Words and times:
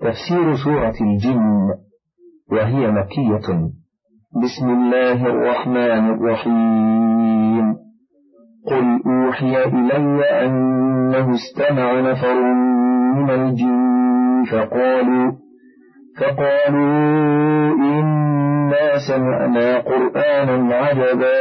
تفسير 0.00 0.54
سورة 0.64 0.94
الجن 1.00 1.74
وهي 2.52 2.90
مكية. 2.90 3.48
بسم 4.42 4.68
الله 4.68 5.26
الرحمن 5.26 6.10
الرحيم. 6.14 7.76
قل 8.66 9.00
أوحي 9.06 9.64
إلي 9.64 10.46
أنه 10.46 11.34
استمع 11.34 12.00
نفر 12.00 12.40
من 13.14 13.30
الجن 13.30 14.44
فقالوا 14.52 15.32
فقالوا 16.20 17.72
إنا 17.74 18.98
سمعنا 19.08 19.78
قرآنا 19.78 20.74
عجبا 20.74 21.38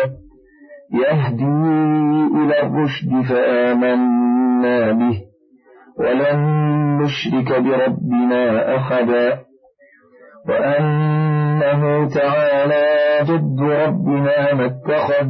يهدي 0.93 1.45
إلى 2.35 2.61
الرشد 2.61 3.21
فآمنا 3.29 4.91
به. 4.91 5.34
ولن 5.99 6.39
نشرك 7.01 7.49
بربنا 7.61 8.75
أحدا 8.77 9.39
وأنه 10.49 12.09
تعالى 12.09 12.85
جد 13.23 13.61
ربنا 13.61 14.53
ما 14.53 14.65
اتخذ 14.65 15.27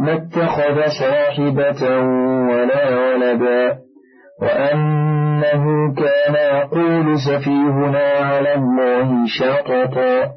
ما 0.00 0.12
اتخذ 0.12 0.76
صاحبة 1.00 1.98
ولا 2.50 2.98
ولدا 2.98 3.78
وأنه 4.42 5.94
كان 5.94 6.34
يقول 6.56 7.18
سفيهنا 7.18 8.08
على 8.20 8.54
الله 8.54 9.24
شططا 9.26 10.30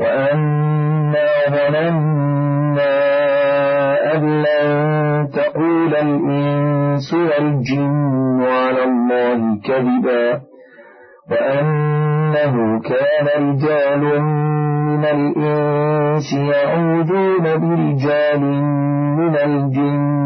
وأنا 0.00 1.26
ظننا 1.48 2.90
أن 4.14 4.42
لن 4.42 5.09
تقول 5.30 5.94
الإنس 5.94 7.14
والجن 7.14 8.42
على 8.42 8.84
الله 8.84 9.60
كذبا 9.64 10.40
وأنه 11.30 12.80
كان 12.80 13.26
رجال 13.42 14.22
من 14.22 15.04
الإنس 15.04 16.32
يعوذون 16.32 17.44
برجال 17.44 18.40
من 19.20 19.36
الجن 19.36 20.20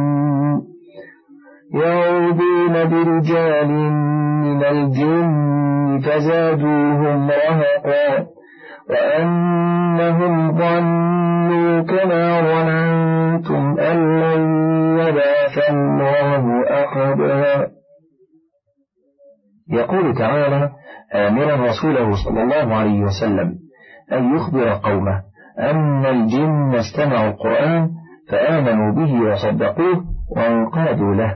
يعوذون 1.75 2.75
برجال 2.89 3.69
من 4.45 4.65
الجن 4.65 6.01
فزادوهم 6.05 7.31
رهقا 7.31 8.27
وأنهم 8.91 10.53
ظنوا 10.59 11.81
كما 11.83 12.41
ظننتم 13.35 13.81
أن 13.81 14.21
لن 14.21 14.99
يبعث 14.99 15.71
الله 15.71 16.45
أحدا. 16.85 17.71
يقول 19.69 20.15
تعالى 20.15 20.71
آمرا 21.15 21.57
رسوله 21.69 22.15
صلى 22.25 22.43
الله 22.43 22.75
عليه 22.75 23.01
وسلم 23.01 23.55
أن 24.13 24.37
يخبر 24.37 24.69
قومه 24.73 25.23
أن 25.59 26.07
الجن 26.07 26.75
استمعوا 26.75 27.31
القرآن 27.31 27.91
فآمنوا 28.31 28.93
به 28.93 29.31
وصدقوه 29.31 30.05
وانقادوا 30.37 31.15
له. 31.15 31.35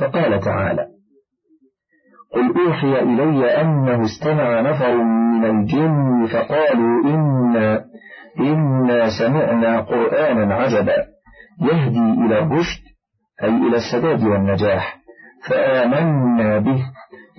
فقال 0.00 0.40
تعالى 0.40 0.86
قل 2.34 2.66
أوحي 2.66 2.98
إلي 3.02 3.60
أنه 3.60 4.04
استمع 4.04 4.60
نفر 4.60 4.94
من 4.94 5.44
الجن 5.44 6.26
فقالوا 6.26 7.04
إنا 7.04 7.84
إنا 8.40 9.08
سمعنا 9.18 9.80
قرآنا 9.80 10.54
عجبا. 10.54 11.15
يهدي 11.62 12.26
إلى 12.26 12.38
الرشد 12.38 12.82
أي 13.42 13.48
إلى 13.48 13.76
السداد 13.76 14.22
والنجاح. 14.24 14.96
فآمنا 15.48 16.58
به 16.58 16.82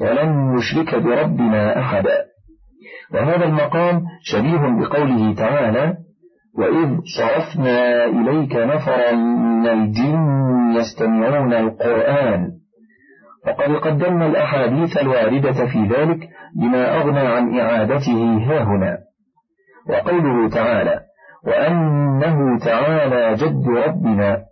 ولن 0.02 0.56
نشرك 0.56 0.96
بربنا 0.96 1.80
أحدا. 1.80 2.26
وهذا 3.14 3.46
المقام 3.46 4.02
شبيه 4.22 4.60
بقوله 4.80 5.36
تعالى 5.36 5.98
وإذ 6.58 6.98
صرفنا 7.18 8.06
إليك 8.06 8.56
نفرا 8.56 9.12
من 9.12 9.68
الجن 9.68 10.76
يستمعون 10.76 11.54
القرآن. 11.54 12.52
وقد 13.48 13.76
قدمنا 13.76 14.26
الأحاديث 14.26 14.98
الواردة 14.98 15.66
في 15.66 15.80
ذلك 15.88 16.30
بما 16.56 16.98
أغنى 16.98 17.20
عن 17.20 17.60
إعادته 17.60 18.38
هاهنا 18.48 18.98
وقوله 19.90 20.50
تعالى 20.50 21.00
وأنه 21.46 22.60
تعالى 22.60 23.36
جد 23.36 23.68
ربنا. 23.68 24.44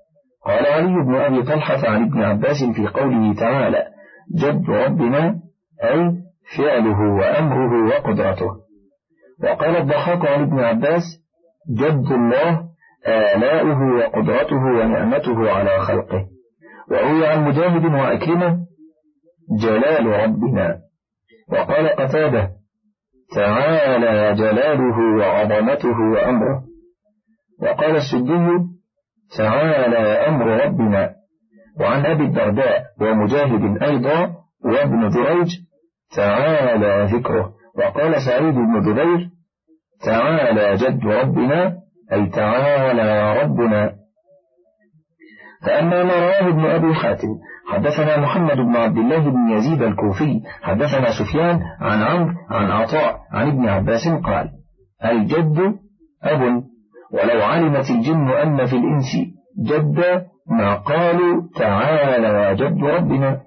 قال 0.46 0.66
علي 0.68 1.04
بن 1.04 1.16
أبي 1.16 1.44
طلحة 1.44 1.90
عن 1.90 2.04
ابن 2.04 2.24
عباس 2.24 2.64
في 2.76 2.88
قوله 2.88 3.34
تعالى 3.34 3.88
جد 4.36 4.70
ربنا 4.70 5.40
أي 5.84 6.12
فعله 6.58 7.00
وأمره 7.00 7.88
وقدرته. 7.88 8.52
وقال 9.44 9.78
الضحاك 9.78 10.26
عن 10.26 10.42
ابن 10.42 10.60
عباس 10.60 11.04
جد 11.80 12.12
الله 12.12 12.66
آلاؤه 13.08 13.96
وقدرته 13.96 14.64
ونعمته 14.66 15.52
على 15.52 15.80
خلقه. 15.80 16.26
وروي 16.92 17.28
عن 17.28 17.48
مجاهد 17.48 17.86
وأكرمة 17.86 18.58
جلال 19.62 20.06
ربنا. 20.06 20.78
وقال 21.52 21.88
قتادة 21.88 22.50
تعالى 23.36 24.34
جلاله 24.34 25.18
وعظمته 25.18 26.00
وأمره. 26.00 26.64
وقال 27.62 27.96
السدي 27.96 28.48
تعالى 29.38 29.98
أمر 30.28 30.66
ربنا 30.66 31.16
وعن 31.80 32.06
أبي 32.06 32.24
الدرداء 32.24 32.84
ومجاهد 33.02 33.84
أيضا 33.84 34.36
وابن 34.66 35.10
جريج 35.10 35.48
تعالى 36.16 37.18
ذكره. 37.18 37.54
وقال 37.78 38.22
سعيد 38.22 38.56
بن 38.56 38.82
جبير 38.82 39.30
تعالى 40.06 40.74
جد 40.76 41.06
ربنا 41.06 41.78
أي 42.14 42.30
تعالى 42.30 43.42
ربنا. 43.42 43.96
فأما 45.66 46.04
ما 46.04 46.14
رواه 46.14 46.50
ابن 46.50 46.66
أبي 46.66 46.94
حاتم 46.94 47.28
حدثنا 47.68 48.20
محمد 48.20 48.58
بن 48.58 48.76
عبد 48.76 48.98
الله 48.98 49.20
بن 49.20 49.50
يزيد 49.50 49.82
الكوفي 49.82 50.42
حدثنا 50.62 51.10
سفيان 51.20 51.60
عن 51.82 52.04
عمرو 52.04 52.34
عن 52.50 52.72
عطاء 52.72 53.20
عن 53.32 53.48
ابن 53.48 53.68
عباس 53.68 54.08
قال 54.08 54.50
الجد 55.06 55.76
أب 56.24 56.64
ولو 57.16 57.44
علمت 57.44 57.90
الجن 57.90 58.30
أن 58.30 58.66
في 58.66 58.76
الإنس 58.76 59.16
جد 59.60 60.26
ما 60.48 60.76
قالوا 60.76 61.44
تعالى 61.56 62.28
يا 62.28 62.54
جد 62.54 62.84
ربنا 62.84 63.42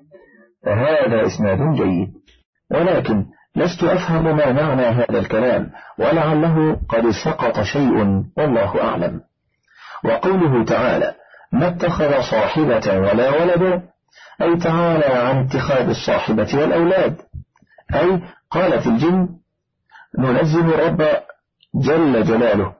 فهذا 0.64 1.26
إسناد 1.26 1.74
جيد. 1.74 2.08
ولكن 2.70 3.24
لست 3.56 3.84
أفهم 3.84 4.24
ما 4.24 4.52
معنى 4.52 4.82
هذا 4.82 5.18
الكلام 5.18 5.70
ولعله 5.98 6.80
قد 6.88 7.10
سقط 7.24 7.60
شيء 7.60 8.24
والله 8.36 8.82
أعلم. 8.84 9.20
وقوله 10.04 10.64
تعالى 10.64 11.14
ما 11.52 11.68
اتخذ 11.68 12.20
صاحبة 12.30 12.98
ولا 12.98 13.30
ولدا 13.30 13.82
أي 14.42 14.56
تعالى 14.56 15.04
عن 15.04 15.44
اتخاذ 15.44 15.88
الصاحبة 15.88 16.48
والأولاد. 16.54 17.16
أي 17.94 18.20
قالت 18.50 18.86
الجن 18.86 19.28
ننزل 20.18 20.74
الرب 20.74 21.06
جل 21.74 22.24
جلاله 22.24 22.77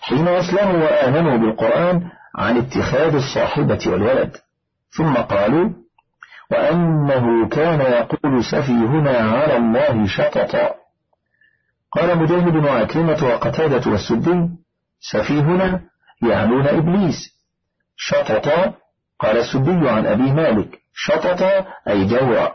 حين 0.00 0.28
أسلموا 0.28 0.84
وآمنوا 0.84 1.36
بالقرآن 1.36 2.10
عن 2.36 2.56
اتخاذ 2.56 3.14
الصاحبة 3.14 3.78
والولد. 3.86 4.36
ثم 4.90 5.14
قالوا 5.14 5.70
وأنه 6.50 7.48
كان 7.48 7.80
يقول 7.80 8.44
سفيهنا 8.44 9.18
على 9.18 9.56
الله 9.56 10.06
شططا. 10.06 10.74
قال 11.92 12.18
مجاهد 12.18 12.56
وعكرمة 12.56 13.24
وقتادة 13.24 13.90
والسدي 13.90 14.48
سفيهنا 15.00 15.80
يعنون 16.22 16.66
إبليس. 16.66 17.40
شططا 17.96 18.74
قال 19.20 19.36
السدي 19.38 19.88
عن 19.88 20.06
أبي 20.06 20.32
مالك. 20.32 20.78
شططا 20.94 21.66
أي 21.88 22.04
جورا. 22.04 22.52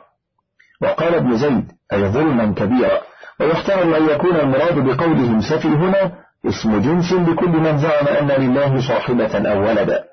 وقال 0.82 1.16
ابن 1.16 1.38
زيد 1.38 1.72
أي 1.94 2.10
ظلما 2.10 2.54
كبيرا. 2.54 3.02
ويحتمل 3.40 3.96
أن 3.96 4.10
يكون 4.10 4.36
المراد 4.36 4.80
بقولهم 4.80 5.42
سفيهنا 5.42 6.25
اسم 6.48 6.80
جنس 6.80 7.14
لكل 7.14 7.50
من 7.50 7.78
زعم 7.78 8.08
أن 8.08 8.28
لله 8.28 8.88
صاحبة 8.88 9.52
أو 9.52 9.62
ولدا. 9.62 10.04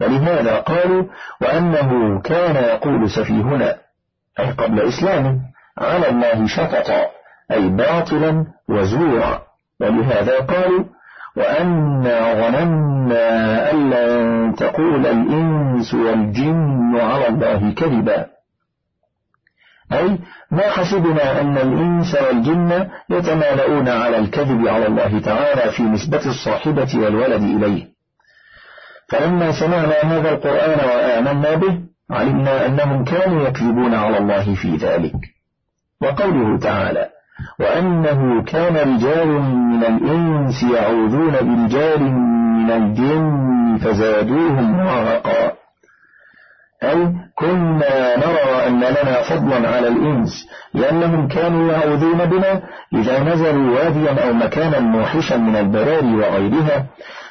ولهذا 0.00 0.56
قالوا 0.56 1.04
وأنه 1.40 2.20
كان 2.20 2.56
يقول 2.56 3.10
سفيهنا 3.10 3.76
أي 4.40 4.50
قبل 4.50 4.80
إسلامه 4.80 5.40
على 5.78 6.08
الله 6.08 6.46
شططا 6.46 7.06
أي 7.52 7.68
باطلا 7.68 8.46
وزورا. 8.68 9.42
ولهذا 9.80 10.38
قالوا 10.40 10.84
وأنا 11.36 12.34
ظننا 12.34 13.70
أن 13.70 13.90
لن 13.90 14.54
تقول 14.54 15.06
الإنس 15.06 15.94
والجن 15.94 16.96
على 17.00 17.28
الله 17.28 17.74
كذبا. 17.74 18.26
أي 19.92 20.18
ما 20.50 20.70
حسبنا 20.70 21.40
أن 21.40 21.58
الإنس 21.58 22.14
والجن 22.14 22.88
يتمالؤون 23.10 23.88
على 23.88 24.18
الكذب 24.18 24.68
على 24.68 24.86
الله 24.86 25.20
تعالى 25.20 25.72
في 25.72 25.82
نسبة 25.82 26.26
الصاحبة 26.26 26.88
والولد 26.94 27.42
إليه. 27.42 27.84
فلما 29.08 29.52
سمعنا 29.52 30.02
هذا 30.02 30.30
القرآن 30.30 30.78
وآمنا 30.88 31.54
به 31.54 31.80
علمنا 32.10 32.66
أنهم 32.66 33.04
كانوا 33.04 33.48
يكذبون 33.48 33.94
على 33.94 34.18
الله 34.18 34.54
في 34.54 34.76
ذلك. 34.76 35.14
وقوله 36.02 36.58
تعالى 36.58 37.08
وأنه 37.60 38.42
كان 38.42 38.76
رجال 38.76 39.28
من 39.28 39.84
الإنس 39.84 40.62
يعوذون 40.62 41.32
برجال 41.32 42.02
من 42.02 42.70
الجن 42.70 43.78
فزادوهم 43.82 44.80
رهقا. 44.80 45.57
أي 46.82 47.14
كنا 47.34 48.16
نرى 48.16 48.66
أن 48.66 48.80
لنا 48.80 49.22
فضلا 49.22 49.68
على 49.68 49.88
الإنس 49.88 50.48
لأنهم 50.74 51.28
كانوا 51.28 51.72
يعوذون 51.72 52.24
بنا 52.24 52.62
إذا 52.94 53.22
نزلوا 53.22 53.74
واديا 53.74 54.28
أو 54.28 54.32
مكانا 54.32 54.80
موحشا 54.80 55.36
من 55.36 55.56
البراري 55.56 56.14
وغيرها. 56.14 56.86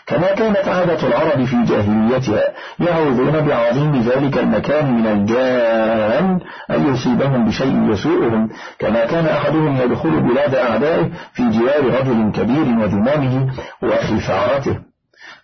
كما 0.08 0.36
كانت 0.36 0.68
عادة 0.68 1.08
العرب 1.08 1.44
في 1.44 1.64
جاهليتها 1.64 2.44
يعوذون 2.80 3.48
بعظيم 3.48 4.02
ذلك 4.02 4.38
المكان 4.38 4.94
من 4.94 5.08
الجان 5.08 6.40
أن 6.72 6.94
يصيبهم 6.94 7.46
بشيء 7.46 7.92
يسوءهم. 7.92 8.50
كما 8.80 9.06
كان 9.06 9.26
أحدهم 9.26 9.82
يدخل 9.82 10.20
بلاد 10.22 10.56
أعدائه 10.56 11.10
في 11.34 11.50
جوار 11.50 12.00
رجل 12.00 12.32
كبير 12.32 12.66
وذمامه 12.80 13.48
وخفارته 13.84 14.78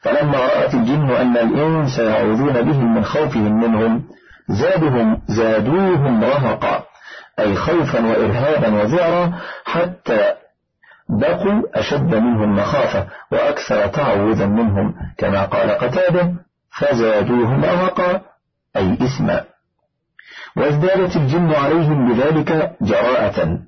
فلما 0.03 0.37
رأت 0.37 0.73
الجن 0.73 1.09
أن 1.09 1.37
الإنس 1.37 1.99
يعوذون 1.99 2.61
بهم 2.61 2.95
من 2.95 3.03
خوفهم 3.05 3.59
منهم 3.61 4.03
زادهم 4.49 5.21
زادوهم 5.27 6.23
رهقا 6.23 6.83
أي 7.39 7.55
خوفا 7.55 8.05
وإرهابا 8.05 8.81
وذعرا 8.81 9.33
حتى 9.65 10.33
بقوا 11.09 11.61
أشد 11.75 12.15
منهم 12.15 12.55
مخافة 12.55 13.07
وأكثر 13.31 13.87
تعوذا 13.87 14.45
منهم. 14.45 14.93
كما 15.17 15.45
قال 15.45 15.71
قتادة 15.71 16.33
فزادوهم 16.79 17.65
رهقا 17.65 18.21
أي 18.77 18.93
إثما. 18.93 19.43
وازدادت 20.57 21.15
الجن 21.15 21.53
عليهم 21.53 22.13
بذلك 22.13 22.75
جراءة. 22.81 23.59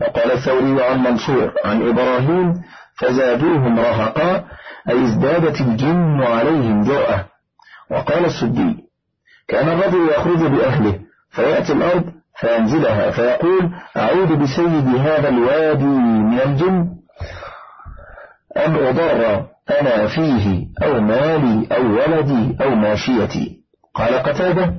وقال 0.00 0.32
الثوري 0.32 0.84
عن 0.84 0.98
منصور 0.98 1.52
عن 1.64 1.88
إبراهيم 1.88 2.62
فزادوهم 2.96 3.80
رهقا 3.80 4.44
أي 4.90 5.04
ازدادت 5.04 5.60
الجن 5.60 6.22
عليهم 6.22 6.84
جرأة. 6.84 7.24
وقال 7.90 8.24
السدي 8.24 8.84
كان 9.48 9.68
الرجل 9.68 10.08
يخرج 10.08 10.38
بأهله 10.38 10.98
فيأتي 11.30 11.72
الأرض 11.72 12.04
فينزلها 12.40 13.10
فيقول 13.10 13.70
أعود 13.96 14.28
بسيد 14.28 14.96
هذا 14.96 15.28
الوادي 15.28 15.84
من 15.84 16.40
الجن 16.40 16.88
أم 18.56 18.76
أضر 18.76 19.46
أنا 19.80 20.06
فيه 20.06 20.66
أو 20.82 21.00
مالي 21.00 21.66
أو 21.76 21.82
ولدي 21.82 22.56
أو 22.64 22.74
ماشيتي 22.74 23.60
قال 23.94 24.14
قتادة 24.14 24.74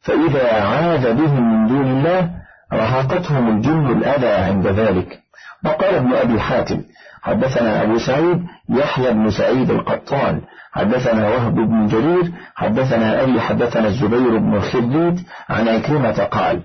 فإذا 0.00 0.62
عاد 0.62 1.16
بهم 1.16 1.52
من 1.52 1.68
دون 1.68 1.86
الله 1.86 2.30
رهقتهم 2.72 3.56
الجن 3.56 3.86
الأذى 3.86 4.28
عند 4.28 4.66
ذلك. 4.66 5.18
وقال 5.64 5.94
ابن 5.94 6.12
أبي 6.12 6.40
حاتم 6.40 6.82
حدثنا 7.22 7.82
أبو 7.82 7.98
سعيد 7.98 8.46
يحيى 8.68 9.12
بن 9.12 9.30
سعيد 9.30 9.70
القطان. 9.70 10.40
حدثنا 10.72 11.28
وهب 11.28 11.54
بن 11.54 11.86
جرير. 11.86 12.32
حدثنا 12.54 13.22
أبي 13.22 13.40
حدثنا 13.40 13.86
الزبير 13.86 14.38
بن 14.38 14.54
الخليد 14.54 15.20
عن 15.48 15.68
عكرمة 15.68 16.24
قال 16.24 16.62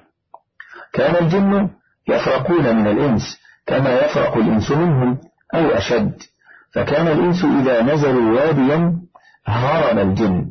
كان 0.94 1.24
الجن 1.26 1.70
يفرقون 2.08 2.76
من 2.76 2.88
الإنس 2.88 3.40
كما 3.68 4.00
يفرق 4.00 4.38
الإنس 4.38 4.72
منهم 4.72 5.18
أو 5.56 5.70
أشد. 5.70 6.22
فكان 6.74 7.08
الإنس 7.08 7.46
إذا 7.46 7.82
نزلوا 7.82 8.40
واديا 8.40 8.98
هرم 9.48 10.00
الجن. 10.00 10.46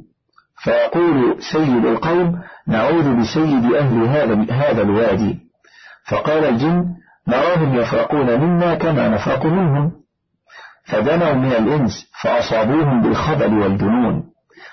فيقول 0.63 1.43
سيد 1.53 1.85
القوم 1.87 2.41
نعوذ 2.67 3.21
بسيد 3.21 3.75
أهل 3.75 4.05
هذا, 4.05 4.47
هذا 4.51 4.83
الوادي. 4.83 5.39
فقال 6.11 6.45
الجن 6.45 6.85
نراهم 7.29 7.75
يفرقون 7.75 8.41
منا 8.41 8.75
كما 8.75 9.09
نفرق 9.09 9.47
منهم. 9.47 9.93
فدنوا 10.85 11.33
من 11.33 11.53
الإنس 11.53 12.11
فأصابوهم 12.23 13.03
بالخبل 13.03 13.59
والجنون 13.59 14.25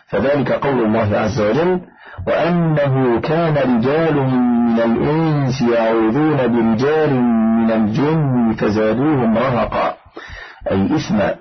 فذلك 0.10 0.51
قول 0.51 0.86
الله 0.86 1.18
عز 1.18 1.42
وجل 1.42 1.81
وأنه 2.28 3.22
كان 3.22 3.57
رجال 3.57 4.16
من 4.16 4.80
الإنس 4.80 5.62
يعوذون 5.62 6.38
برجال 6.38 7.13
من 7.60 7.72
الجن 7.72 8.56
فزادوهم 8.60 9.38
رهقا. 9.38 9.95
أي 10.72 10.95
إثما. 10.95 11.36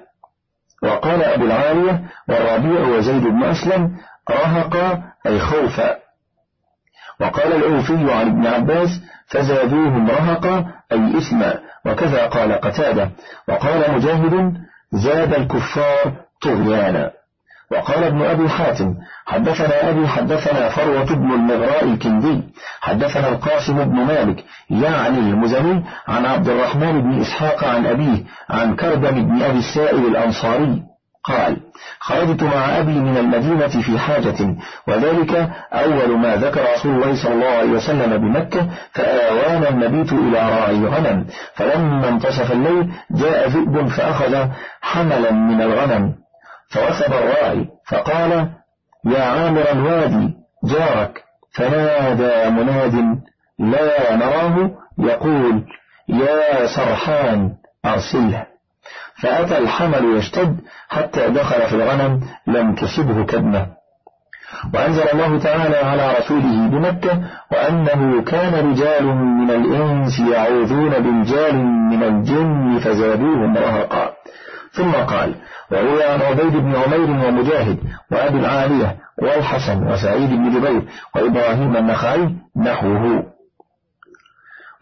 وقال 0.83 1.23
أبو 1.23 1.45
العالية 1.45 2.03
والربيع 2.29 2.97
وزيد 2.97 3.23
بن 3.23 3.45
أسلم 3.45 3.97
رهقا 4.31 5.03
أي 5.27 5.39
خوفا. 5.39 5.97
وقال 7.21 7.53
الأوفي 7.53 8.13
عن 8.13 8.27
ابن 8.27 8.47
عباس 8.47 9.01
فزادوهم 9.27 10.09
رهقا 10.11 10.67
أي 10.93 11.19
إثما. 11.19 11.59
وكذا 11.87 12.27
قال 12.27 12.53
قتادة. 12.53 13.11
وقال 13.49 13.95
مجاهد 13.95 14.55
زاد 14.93 15.35
الكفار 15.35 16.13
طغيانا. 16.43 17.11
وقال 17.73 18.05
ابن 18.05 18.23
أبي 18.23 18.49
حاتم 18.49 18.95
حدثنا 19.27 19.91
أبي 19.91 20.09
حدثنا 20.09 20.69
فروة 20.69 21.15
بن 21.15 21.33
المغراء 21.33 21.85
الكندي. 21.85 22.43
حدثنا 22.81 23.29
القاسم 23.29 23.85
بن 23.85 23.97
مالك 23.97 24.45
يعني 24.71 25.19
المزني 25.19 25.85
عن 26.09 26.27
عبد 26.27 26.49
الرحمن 26.49 27.01
بن 27.01 27.21
إسحاق 27.21 27.65
عن 27.65 27.87
أبيه 27.87 28.25
عن 28.51 28.77
كردم 28.77 29.29
بن 29.29 29.43
أبي 29.43 29.59
السائل 29.59 30.07
الأنصاري. 30.07 30.83
قال 31.29 31.57
خرجت 32.01 32.43
مع 32.43 32.79
أبي 32.79 32.93
من 32.93 33.17
المدينة 33.17 33.69
في 33.69 33.99
حاجة 33.99 34.57
وذلك 34.89 35.51
أول 35.73 36.19
ما 36.19 36.37
ذكر 36.37 36.61
رسول 36.75 36.95
الله 36.95 37.23
صلى 37.23 37.33
الله 37.33 37.49
عليه 37.49 37.71
وسلم 37.71 38.17
بمكة 38.17 38.69
فآوانا 38.93 39.69
المبيت 39.69 40.13
إلى 40.13 40.39
راعي 40.39 40.85
غنم. 40.85 41.27
فلما 41.55 42.09
انتصف 42.09 42.53
الليل 42.53 42.93
جاء 43.11 43.49
ذئب 43.49 43.89
فأخذ 43.89 44.47
حملا 44.81 45.31
من 45.33 45.63
الغنم 45.63 46.15
فوثب 46.71 47.13
الراعي 47.13 47.67
فقال 47.89 48.49
يا 49.05 49.23
عامر 49.23 49.71
الوادي 49.73 50.35
جارك 50.65 51.25
فنادى 51.55 52.51
مناد 52.51 52.95
لا 53.59 54.17
نراه 54.17 54.71
يقول 54.99 55.65
يا 56.09 56.67
سرحان 56.67 57.53
أرسله. 57.87 58.47
فأتى 59.23 59.59
الحمل 59.59 60.17
يشتد 60.17 60.61
حتى 60.89 61.29
دخل 61.29 61.67
في 61.67 61.75
الغنم 61.75 62.21
لم 62.47 62.75
تصبه 62.75 63.25
كدمة. 63.25 63.67
وأنزل 64.75 65.09
الله 65.13 65.39
تعالى 65.39 65.77
على 65.77 66.15
رسوله 66.19 66.69
بمكة 66.69 67.21
وأنه 67.53 68.23
كان 68.23 68.71
رجال 68.71 69.05
من 69.17 69.51
الإنس 69.51 70.21
يعوذون 70.21 70.91
برجال 70.91 71.57
من 71.65 72.03
الجن 72.03 72.79
فزادوهم 72.79 73.57
رهقا. 73.57 74.13
ثم 74.73 74.93
قال 74.93 75.35
وروي 75.73 76.05
عن 76.05 76.23
عبيد 76.23 76.57
بن 76.57 76.75
عمير 76.77 77.11
ومجاهد 77.11 77.79
وأبي 78.13 78.39
العالية 78.39 78.97
والحسن 79.23 79.93
وسعيد 79.93 80.31
بن 80.31 80.51
جبير 80.51 80.83
وإبراهيم 81.15 81.77
النخعي 81.77 82.35
نحوه. 82.57 83.23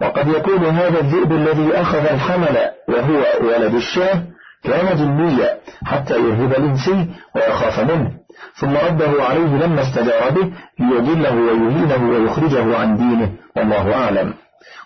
وقد 0.00 0.28
يكون 0.28 0.64
هذا 0.64 1.00
الذئب 1.00 1.32
الذي 1.32 1.74
أخذ 1.74 2.06
الحمل 2.06 2.56
وهو 2.88 3.48
ولد 3.48 3.74
الشاه 3.74 4.22
كان 4.66 4.96
جنيا 4.96 5.58
حتى 5.86 6.14
يرهب 6.14 6.52
الإنسي 6.52 7.06
ويخاف 7.34 7.80
منه. 7.80 8.10
ثم 8.54 8.76
رده 8.76 9.22
عليه 9.22 9.66
لما 9.66 9.82
استجار 9.82 10.30
به 10.30 10.52
ليضله 10.78 11.34
ويهينه 11.34 12.10
ويخرجه 12.10 12.78
عن 12.78 12.96
دينه. 12.96 13.32
والله 13.56 13.94
أعلم. 13.94 14.34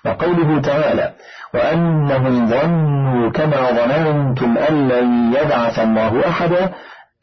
وقوله 0.04 0.60
تعالى 0.60 1.12
وأنهم 1.54 2.46
ظنوا 2.46 3.30
كما 3.30 3.70
ظننتم 3.70 4.58
أن 4.58 4.88
لن 4.88 5.34
يبعث 5.34 5.78
الله 5.78 6.28
أحدا 6.28 6.72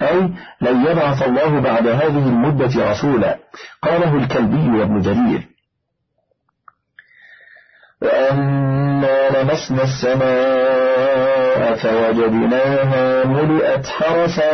أي 0.01 0.19
لن 0.61 0.85
يبعث 0.85 1.27
الله 1.27 1.59
بعد 1.59 1.87
هذه 1.87 2.27
المدة 2.27 2.91
رسولا. 2.91 3.37
قاله 3.83 4.15
الكلبي 4.15 4.79
وابن 4.79 5.01
جرير. 5.01 5.41
وأنا 8.01 9.41
لمسنا 9.41 9.83
السماء 9.83 11.36
فوجدناها 11.75 13.25
ملئت 13.25 13.87
حرسا 13.87 14.51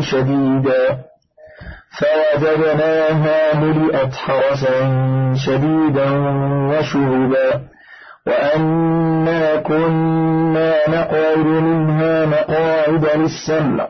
شديدا. 0.00 0.98
فوجدناها 1.98 3.54
ملئت 3.54 4.14
حرسا 4.14 4.76
شديدا 5.36 6.10
وشهبا 6.70 7.60
وأنا 8.26 9.56
كنا 9.56 10.74
نقعد 10.88 11.46
منها 11.46 12.26
مقاعد 12.26 13.04
للسمع. 13.16 13.88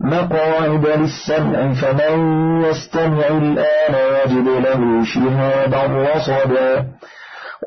مقاعد 0.00 0.86
للسمع 0.86 1.72
فمن 1.72 2.16
يستمع 2.64 3.26
الآن 3.28 3.94
يجد 3.94 4.48
له 4.48 5.04
شهابا 5.04 5.82
رصدا 5.86 6.86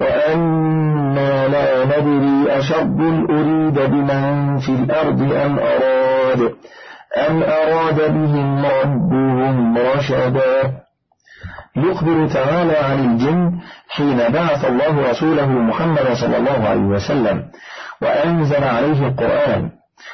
وأنا 0.02 1.48
لا 1.48 1.86
ندري 1.86 2.58
أشر 2.58 2.82
أريد 3.30 3.80
بمن 3.80 4.58
في 4.60 4.70
الأرض 4.70 5.22
أم 5.22 5.60
أراد. 5.60 6.54
أم 7.30 7.44
أراد 7.44 8.14
بهم 8.14 8.66
ربهم 8.66 9.78
رشدا. 9.78 10.74
يخبر 11.76 12.28
تعالى 12.28 12.78
عن 12.78 13.00
الجن 13.00 13.52
حين 13.90 14.18
بعث 14.18 14.66
الله 14.66 15.10
رسوله 15.10 15.48
محمد 15.48 16.14
صلى 16.14 16.38
الله 16.38 16.70
عليه 16.70 16.82
وسلم 16.82 17.44
وأنزل 18.02 18.64
عليه 18.64 19.08
القرآن. 19.08 19.70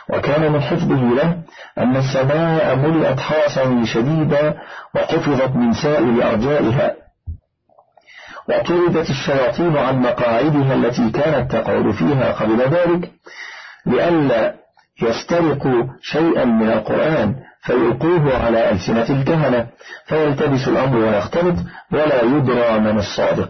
وكان 0.10 0.52
من 0.52 0.62
حفظه 0.62 1.02
له 1.16 1.38
أن 1.78 1.96
السماء 1.98 2.76
ملئت 2.76 3.20
حرسا 3.20 3.84
شديدا 3.86 4.54
وحفظت 4.96 5.56
من 5.56 5.74
سائر 5.74 6.32
أرجائها. 6.32 7.09
وطردت 8.50 9.10
الشياطين 9.10 9.78
عن 9.78 10.02
مقاعدها 10.02 10.74
التي 10.74 11.10
كانت 11.10 11.52
تقعد 11.52 11.92
فيها 11.92 12.32
قبل 12.32 12.62
ذلك 12.62 13.12
لئلا 13.86 14.54
يسترقوا 15.02 15.84
شيئا 16.02 16.46
من 16.46 16.70
القرآن 16.72 17.36
فيلقوه 17.62 18.46
على 18.46 18.72
ألسنة 18.72 19.10
الكهنة 19.10 19.68
فيلتبس 20.06 20.68
الأمر 20.68 20.98
ويختلط 20.98 21.56
ولا 21.92 22.22
يدرى 22.22 22.80
من 22.80 22.98
الصادق. 23.00 23.50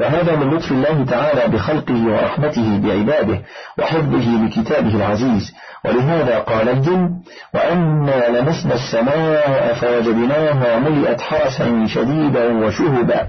وهذا 0.00 0.36
من 0.36 0.54
لطف 0.54 0.72
الله 0.72 1.04
تعالى 1.04 1.48
بخلقه 1.52 2.06
ورحمته 2.06 2.78
بعباده 2.78 3.42
وحفظه 3.78 4.46
لكتابه 4.46 4.96
العزيز. 4.96 5.52
ولهذا 5.84 6.38
قال 6.38 6.68
الجن 6.68 7.10
وأنا 7.54 8.28
لمسنا 8.28 8.74
السماء 8.74 9.74
فوجدناها 9.74 10.78
ملئت 10.78 11.20
حرسا 11.20 11.86
شديدا 11.86 12.66
وشهبا. 12.66 13.26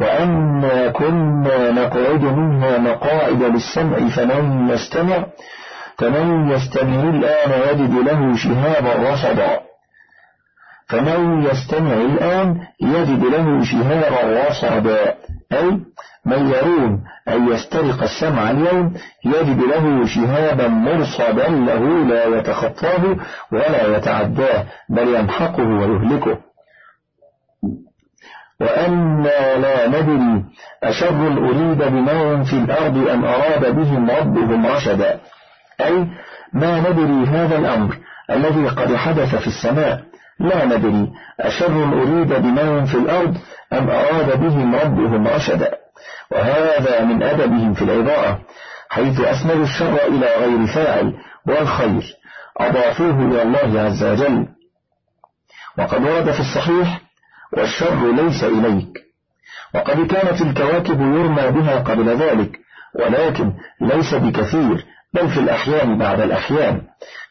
وأنا 0.00 0.88
كنا 0.88 1.70
نقعد 1.70 2.22
منها 2.22 2.78
مقاعد 2.78 3.42
للسمع 3.42 4.08
فمن 4.08 4.68
يستمع 4.70 5.26
فمن 5.98 6.50
يستمع 6.50 7.02
الآن 7.02 7.50
يجد 7.68 8.08
له 8.08 8.36
شهابا 8.36 9.10
رصدا. 9.10 9.60
فمن 10.88 11.42
يستمع 11.42 11.92
الآن 11.92 12.60
يجد 12.80 13.24
له 13.24 13.64
شهابا 13.64 14.48
رصدا. 14.48 15.14
أي 15.52 15.80
من 16.26 16.50
يرون 16.50 17.04
أن 17.28 17.48
يسترق 17.48 18.02
السمع 18.02 18.50
اليوم 18.50 18.94
يجد 19.24 19.60
له 19.60 20.06
شهابا 20.06 20.68
مرصدا 20.68 21.48
له 21.48 22.04
لا 22.04 22.24
يتخطاه 22.24 23.16
ولا 23.52 23.96
يتعداه 23.96 24.64
بل 24.88 25.14
يمحقه 25.14 25.68
ويهلكه. 25.68 26.38
وأنا 28.60 29.56
لا 29.56 29.88
ندري 29.88 30.44
أشر 30.82 31.26
أريد 31.26 31.78
بمن 31.78 32.44
في 32.44 32.52
الأرض 32.52 33.08
أم 33.08 33.24
أراد 33.24 33.76
بهم 33.76 34.10
ربهم 34.10 34.66
رشدا. 34.66 35.20
أي 35.80 36.06
ما 36.52 36.80
ندري 36.80 37.26
هذا 37.26 37.58
الأمر 37.58 37.96
الذي 38.30 38.68
قد 38.68 38.96
حدث 38.96 39.34
في 39.34 39.46
السماء. 39.46 40.02
لا 40.40 40.64
ندري 40.64 41.12
أشر 41.40 41.84
أريد 41.84 42.28
بمن 42.28 42.84
في 42.84 42.94
الأرض 42.94 43.36
أم 43.72 43.90
أراد 43.90 44.40
بهم 44.40 44.74
ربهم 44.74 45.28
رشدا. 45.28 45.74
وهذا 46.30 47.04
من 47.04 47.22
أدبهم 47.22 47.74
في 47.74 47.82
العبارة. 47.82 48.40
حيث 48.88 49.20
أسندوا 49.20 49.64
الشر 49.64 49.98
إلى 50.08 50.26
غير 50.38 50.66
فاعل 50.66 51.14
والخير. 51.46 52.14
أضافوه 52.56 53.28
إلى 53.28 53.42
الله 53.42 53.80
عز 53.80 54.04
وجل. 54.04 54.46
وقد 55.78 56.02
ورد 56.02 56.30
في 56.30 56.40
الصحيح 56.40 57.05
والشر 57.52 58.12
ليس 58.12 58.44
إليك. 58.44 59.06
وقد 59.74 60.06
كانت 60.06 60.42
الكواكب 60.42 61.00
يرمى 61.00 61.50
بها 61.50 61.78
قبل 61.78 62.08
ذلك 62.08 62.58
ولكن 62.94 63.52
ليس 63.80 64.14
بكثير 64.14 64.84
بل 65.14 65.28
في 65.28 65.40
الأحيان 65.40 65.98
بعد 65.98 66.20
الأحيان. 66.20 66.82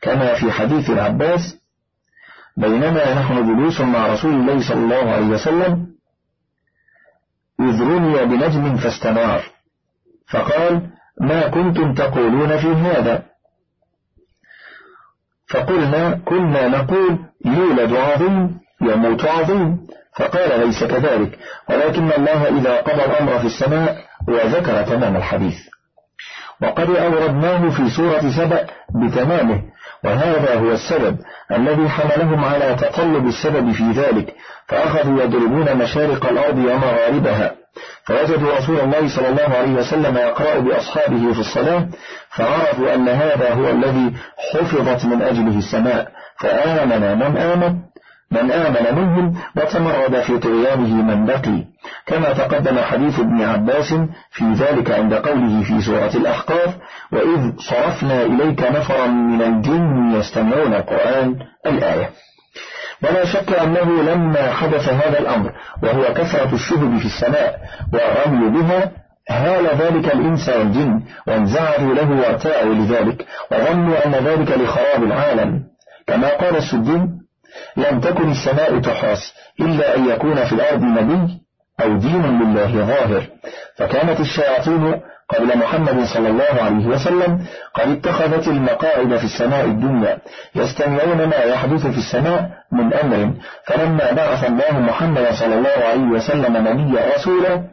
كما 0.02 0.34
في 0.34 0.52
حديث 0.52 0.90
العباس 0.90 1.58
بينما 2.58 3.14
نحن 3.14 3.56
جلوس 3.56 3.82
مع 3.82 4.08
رسول 4.08 4.34
الله 4.34 4.68
صلى 4.70 4.78
الله 4.84 5.12
عليه 5.12 5.28
وسلم 5.28 5.88
إذ 7.60 7.82
رمي 7.82 8.26
بنجم 8.26 8.78
فاستنار 8.78 9.44
فقال 10.28 10.90
ما 11.22 11.48
كنتم 11.48 11.94
تقولون 11.94 12.58
في 12.58 12.68
هذا؟ 12.68 13.26
فقلنا 15.48 16.22
كنا 16.26 16.68
نقول 16.68 17.20
يولد 17.46 17.94
عظيم 17.94 18.60
يموت 18.82 19.26
عظيم. 19.26 19.78
فقال 20.18 20.60
ليس 20.60 20.84
كذلك. 20.84 21.40
ولكن 21.70 22.12
الله 22.12 22.48
إذا 22.48 22.78
قضى 22.78 23.06
الأمر 23.06 23.40
في 23.40 23.46
السماء 23.46 23.98
وذكر 24.28 24.82
تمام 24.82 25.16
الحديث. 25.16 25.58
وقد 26.62 26.90
أوردناه 26.90 27.70
في 27.70 27.90
سورة 27.90 28.22
سبأ 28.38 28.68
بتمامه. 28.96 29.62
وهذا 30.04 30.56
هو 30.56 30.72
السبب 30.72 31.18
الذي 31.52 31.90
حملهم 31.90 32.46
على 32.46 32.76
تطلب 32.76 33.28
السبب 33.28 33.72
في 33.72 33.92
ذلك. 33.92 34.36
فأخذوا 34.68 35.24
يضربون 35.24 35.78
مشارق 35.78 36.30
الأرض 36.30 36.58
ومغاربها. 36.58 37.52
فوجدوا 38.04 38.56
رسول 38.58 38.80
الله 38.80 39.16
صلى 39.16 39.30
الله 39.30 39.58
عليه 39.58 39.74
وسلم 39.74 40.18
يقرأ 40.18 40.60
بأصحابه 40.60 41.34
في 41.34 41.40
الصلاة. 41.40 41.88
فعرفوا 42.30 42.94
أن 42.94 43.10
هذا 43.10 43.54
هو 43.54 43.70
الذي 43.70 44.14
حفظت 44.54 45.06
من 45.06 45.22
أجله 45.22 45.58
السماء. 45.58 46.12
فآمن 46.40 47.18
من 47.20 47.38
آمن. 47.38 47.95
من 48.32 48.52
آمن 48.52 48.96
منهم 48.96 49.36
وتمرد 49.56 50.22
في 50.22 50.38
طغيانه 50.40 51.04
من 51.04 51.26
بقي. 51.26 51.64
كما 52.06 52.34
تقدم 52.34 52.78
حديث 52.80 53.20
ابن 53.20 53.42
عباس 53.42 53.94
في 54.32 54.46
ذلك 54.54 54.92
عند 54.92 55.14
قوله 55.14 55.64
في 55.64 55.82
سورة 55.82 56.12
الأحقاف 56.16 56.76
وإذ 57.12 57.52
صرفنا 57.58 58.22
إليك 58.22 58.62
نفرا 58.64 59.08
من 59.08 59.42
الجن 59.42 60.16
يستمعون 60.20 60.74
القرآن 60.74 61.36
الآية. 61.66 62.10
ولا 63.04 63.26
شك 63.26 63.54
أنه 63.54 64.02
لما 64.04 64.52
حدث 64.54 64.90
هذا 64.90 65.20
الأمر 65.20 65.52
وهو 65.84 66.14
كثرة 66.14 66.54
الشهب 66.54 66.98
في 66.98 67.06
السماء 67.06 67.60
والرمي 67.94 68.62
بها 68.62 68.92
هال 69.30 69.66
ذلك 69.66 70.16
الإنس 70.16 70.50
والجن 70.50 71.02
وانزعجوا 71.28 71.94
له 71.94 72.12
وارتاعوا 72.12 72.74
لذلك 72.74 73.26
وظنوا 73.52 74.06
أن 74.06 74.12
ذلك 74.12 74.58
لخراب 74.58 75.04
العالم. 75.04 75.64
كما 76.08 76.30
قال 76.30 76.56
السدين 76.56 77.25
لم 77.78 78.00
تكن 78.00 78.32
السماء 78.32 78.80
تحرس 78.80 79.34
إلا 79.60 79.96
أن 79.96 80.10
يكون 80.10 80.46
في 80.46 80.54
الأرض 80.54 80.82
نبي 80.82 81.40
أو 81.82 81.98
دين 81.98 82.40
لله 82.40 82.86
ظاهر. 82.86 83.24
فكانت 83.78 84.20
الشياطين 84.20 85.02
قبل 85.30 85.58
محمد 85.58 86.04
صلى 86.04 86.30
الله 86.30 86.62
عليه 86.62 86.88
وسلم 86.88 87.46
قد 87.74 87.90
اتخذت 87.90 88.48
المقاعد 88.48 89.18
في 89.18 89.24
السماء 89.24 89.66
الدنيا 89.66 90.18
يستمعون 90.56 91.26
ما 91.26 91.36
يحدث 91.38 91.88
في 91.88 91.98
السماء 91.98 92.50
من 92.72 92.94
أمر. 92.94 93.34
فلما 93.68 94.12
بعث 94.12 94.48
الله 94.48 94.80
محمد 94.80 95.28
صلى 95.34 95.56
الله 95.56 95.86
عليه 95.90 96.08
وسلم 96.16 96.58
نبيا 96.68 97.16
رسولا 97.16 97.64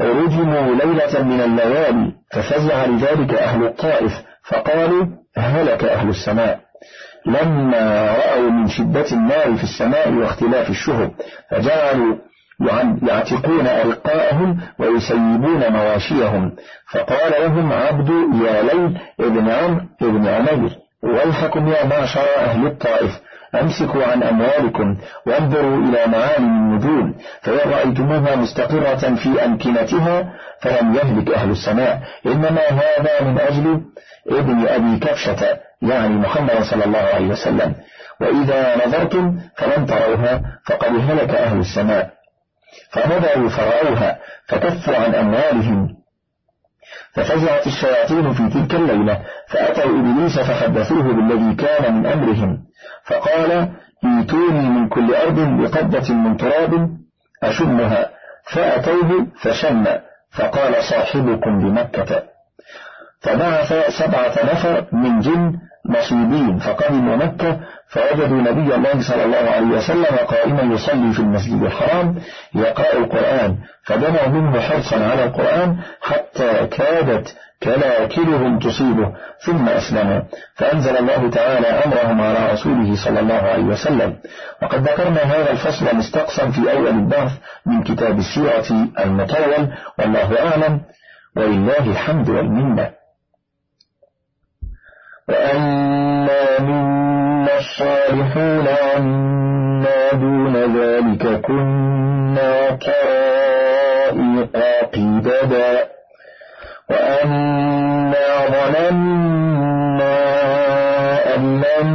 رجموا 0.00 0.74
ليلة 0.74 1.22
من 1.22 1.40
الليالي 1.40 2.12
ففزع 2.32 2.86
لذلك 2.86 3.34
أهل 3.34 3.64
الطائف 3.64 4.12
فقالوا 4.44 5.06
هلك 5.36 5.84
أهل 5.84 6.08
السماء. 6.08 6.60
لما 7.26 8.16
رأوا 8.16 8.50
من 8.50 8.68
شدة 8.68 9.12
النار 9.12 9.56
في 9.56 9.62
السماء 9.62 10.12
واختلاف 10.12 10.70
الشهب 10.70 11.10
فجعلوا 11.50 12.16
يعتقون 13.02 13.66
أرقاءهم 13.66 14.60
ويسيبون 14.78 15.72
مواشيهم. 15.72 16.52
فقال 16.92 17.32
لهم 17.42 17.72
عبد 17.72 18.08
يا 18.44 18.62
ليل 18.62 18.98
ابن 19.20 19.50
عمرو 19.50 19.80
ابن 20.02 20.28
عمير 20.28 20.70
ويحكم 21.02 21.68
يا 21.68 21.84
معشر 21.86 22.26
أهل 22.38 22.66
الطائف؟ 22.66 23.20
أمسكوا 23.54 24.04
عن 24.04 24.22
أموالكم 24.22 24.96
وأنظروا 25.26 25.76
إلى 25.76 26.06
معالم 26.06 26.44
النجوم. 26.44 27.14
فإن 27.42 27.70
رأيتموها 27.70 28.36
مستقرة 28.36 29.14
في 29.14 29.44
أمكنتها 29.44 30.32
فلم 30.60 30.94
يهلك 30.94 31.30
أهل 31.34 31.50
السماء. 31.50 32.00
إنما 32.26 32.60
هذا 32.68 33.22
من 33.22 33.40
أجل 33.40 33.80
ابن 34.30 34.66
أبي 34.68 34.98
كفشة. 34.98 35.58
يعني 35.82 36.14
محمد 36.14 36.62
صلى 36.62 36.84
الله 36.84 36.98
عليه 36.98 37.26
وسلم. 37.26 37.74
وإذا 38.20 38.86
نظرتم 38.86 39.38
فلم 39.56 39.86
تروها 39.86 40.42
فقد 40.66 41.10
هلك 41.10 41.30
أهل 41.30 41.58
السماء. 41.58 42.10
فنظروا 42.90 43.48
فرأوها 43.48 44.18
فكفوا 44.48 44.96
عن 44.96 45.14
أموالهم. 45.14 45.88
ففزعت 47.14 47.66
الشياطين 47.66 48.32
في 48.32 48.48
تلك 48.48 48.74
الليلة 48.74 49.22
فأتوا 49.48 49.84
إبليس 49.84 50.38
فحدثوه 50.38 51.02
بالذي 51.02 51.54
كان 51.54 51.94
من 51.94 52.06
أمرهم. 52.06 52.58
فقال 53.04 53.68
إيتوني 54.04 54.68
من 54.68 54.88
كل 54.88 55.14
أرض 55.14 55.38
بقبضة 55.38 56.14
من 56.14 56.36
تراب 56.36 56.88
أشمها. 57.42 58.10
فأتوه 58.44 59.26
فشم 59.40 59.84
فقال 60.32 60.84
صاحبكم 60.84 61.58
بمكة. 61.58 62.22
فبعث 63.20 63.72
سبعة 63.98 64.52
نفر 64.52 64.86
من 64.92 65.20
جن 65.20 65.58
نصيبين 65.86 66.58
فقدموا 66.58 67.16
مكة 67.16 67.60
فوجدوا 67.88 68.42
نبي 68.42 68.74
الله 68.74 69.02
صلى 69.02 69.24
الله 69.24 69.50
عليه 69.50 69.66
وسلم 69.66 70.16
قائما 70.28 70.74
يصلي 70.74 71.12
في 71.12 71.20
المسجد 71.20 71.62
الحرام 71.62 72.18
يقرأ 72.54 72.92
القرآن 72.92 73.56
فدنوا 73.84 74.28
منه 74.28 74.60
حرصا 74.60 74.96
على 74.96 75.24
القرآن 75.24 75.76
حتى 76.02 76.66
كادت 76.66 77.36
كلاكلهم 77.62 78.58
تصيبه 78.58 79.12
ثم 79.46 79.68
أسلموا 79.68 80.20
فأنزل 80.54 80.96
الله 80.96 81.30
تعالى 81.30 81.66
أمرهم 81.66 82.20
على 82.20 82.52
رسوله 82.52 82.96
صلى 83.04 83.20
الله 83.20 83.42
عليه 83.42 83.64
وسلم. 83.64 84.16
وقد 84.62 84.88
ذكرنا 84.88 85.22
هذا 85.22 85.50
الفصل 85.50 85.96
مستقصا 85.96 86.50
في 86.50 86.72
أول 86.72 86.88
البعث 86.88 87.32
من 87.66 87.82
كتاب 87.82 88.18
السيرة 88.18 88.88
المطول 88.98 89.68
والله 89.98 90.48
أعلم. 90.48 90.80
ولله 91.36 91.90
الحمد 91.90 92.28
والمنة. 92.28 92.90
وأنا 95.28 96.60
منا 96.60 97.58
الصالحون 97.58 98.66
وأنا 98.66 100.12
دون 100.12 100.56
ذلك 100.56 101.40
كنا 101.40 102.78
طرائق 102.86 104.56
قددا 104.94 105.84
وأنا 106.90 108.24
ظننا 108.52 110.14
أن 111.34 111.42
لن 111.64 111.88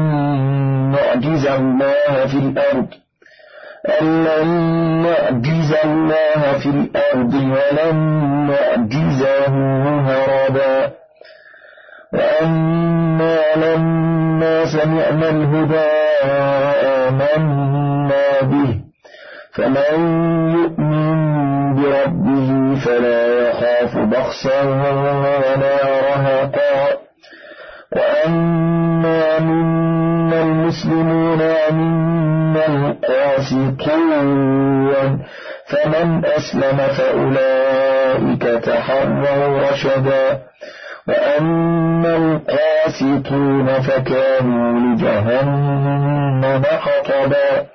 نعجز 0.91 1.45
الله 1.47 2.25
في 2.27 2.37
الأرض 2.37 2.87
أن 4.01 4.23
لن 4.23 4.47
نعجز 5.03 5.73
الله 5.85 6.57
في 6.57 6.69
الأرض 6.69 7.33
ولن 7.33 7.97
نعجزه 8.47 9.47
هربا 10.07 10.91
وأنا 12.13 13.55
لما 13.55 14.65
سمعنا 14.65 15.29
الهدى 15.29 15.89
آمنا 17.07 18.41
به 18.41 18.79
فمن 19.53 19.95
يؤمن 20.51 21.17
بربه 21.75 22.75
فلا 22.85 23.49
يخاف 23.49 23.97
بخسا 23.97 24.61
ولا 24.63 25.77
رهقا 26.09 26.97
وأنا 27.95 29.39
منا 29.39 30.41
المسلمون 30.41 31.41
ومنا 31.41 32.65
القاسطون 32.67 34.17
فمن 35.67 36.25
أسلم 36.25 36.77
فأولئك 36.77 38.43
تحروا 38.63 39.59
رشدا 39.71 40.39
وأما 41.07 41.76
القاسطون 43.01 43.81
فكانوا 43.81 44.79
لجهنم 44.79 46.63
حطبا 46.65 47.67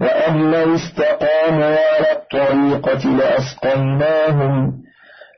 وأن 0.00 0.50
لو 0.50 0.74
استقاموا 0.74 1.76
على 1.94 2.12
الطريقة 2.12 3.08
لأسقيناهم 3.16 4.72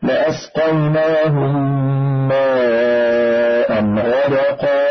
لأسقيناهم 0.02 1.68
ماء 2.28 3.84
غدقا 3.96 4.88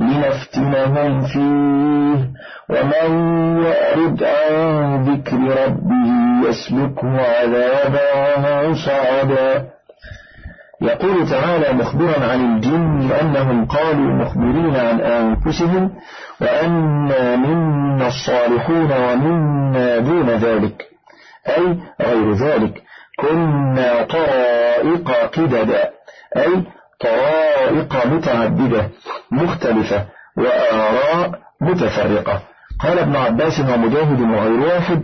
لنفتنهم 0.00 1.22
فيه 1.24 2.30
ومن 2.70 3.10
يعرض 3.64 4.22
عن 4.22 5.04
ذكر 5.04 5.64
ربه 5.64 6.48
يسلكه 6.48 7.20
عذابا 7.20 8.74
صعدا 8.74 9.75
يقول 10.82 11.28
تعالى 11.28 11.72
مخبرا 11.72 12.26
عن 12.32 12.56
الجن 12.56 13.10
أنهم 13.20 13.66
قالوا 13.66 14.12
مخبرين 14.12 14.76
عن 14.76 15.00
أنفسهم 15.00 15.90
وأنا 16.40 17.36
منا 17.36 18.06
الصالحون 18.06 18.92
ومنا 18.92 19.98
دون 19.98 20.30
ذلك. 20.30 20.82
أي 21.48 21.78
غير 22.00 22.32
ذلك. 22.32 22.82
كنا 23.18 24.02
طرائق 24.02 25.10
قددا 25.32 25.90
أي 26.36 26.64
طرائق 27.00 28.06
متعددة 28.06 28.88
مختلفة 29.32 30.04
وآراء 30.36 31.30
متفرقة. 31.60 32.40
قال 32.80 32.98
ابن 32.98 33.16
عباس 33.16 33.60
ومجاهد 33.60 34.20
وغير 34.20 34.60
واحد 34.60 35.02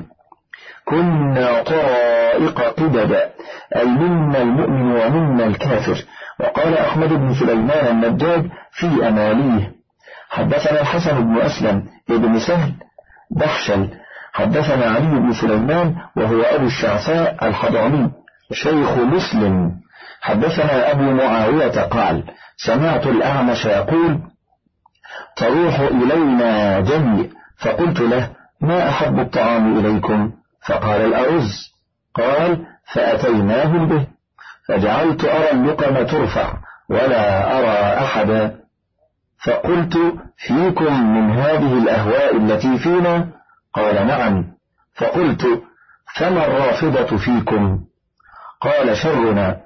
كنا 0.85 1.63
طرائق 1.63 2.61
قددا 2.61 3.31
أي 3.77 3.85
منا 3.85 4.43
المؤمن 4.43 4.93
ومنا 4.93 5.47
الكافر. 5.47 6.05
وقال 6.41 6.79
أحمد 6.79 7.09
بن 7.09 7.35
سليمان 7.35 7.87
النجاد 7.87 8.51
في 8.73 9.09
أماليه 9.09 9.73
حدثنا 10.31 10.81
الحسن 10.81 11.25
بن 11.25 11.41
أسلم 11.41 11.87
ابن 12.11 12.39
سهل 12.39 12.73
بحشل 13.31 13.89
حدثنا 14.33 14.87
علي 14.87 15.21
بن 15.21 15.33
سليمان 15.33 15.95
وهو 16.17 16.43
أبو 16.43 16.67
الشعثاء 16.67 17.49
الحضاني 17.49 18.11
شيخ 18.53 18.99
مسلم. 18.99 19.73
حدثنا 20.21 20.91
أبو 20.91 21.03
معاوية 21.03 21.81
قال 21.81 22.25
سمعت 22.57 23.07
الأعمش 23.07 23.65
يقول 23.65 24.19
تروح 25.37 25.81
إلينا 25.81 26.81
جميع. 26.81 27.27
فقلت 27.59 28.01
له 28.01 28.31
ما 28.61 28.89
أحب 28.89 29.21
الطعام 29.21 29.79
إليكم؟ 29.79 30.33
فقال 30.67 31.01
الأرز 31.01 31.73
قال 32.15 32.67
فأتيناه 32.95 33.85
به 33.87 34.07
فجعلت 34.69 35.25
أرى 35.25 35.51
اللقم 35.51 36.07
ترفع 36.07 36.55
ولا 36.89 37.59
أرى 37.59 38.05
أحدا. 38.05 38.59
فقلت 39.45 39.99
فيكم 40.37 41.15
من 41.15 41.33
هذه 41.33 41.79
الأهواء 41.79 42.37
التي 42.37 42.79
فينا؟ 42.79 43.29
قال 43.75 44.07
نعم. 44.07 44.45
فقلت 44.95 45.63
فما 46.17 46.47
الرافضة 46.47 47.17
فيكم؟ 47.17 47.81
قال 48.61 48.97
شرنا. 48.97 49.61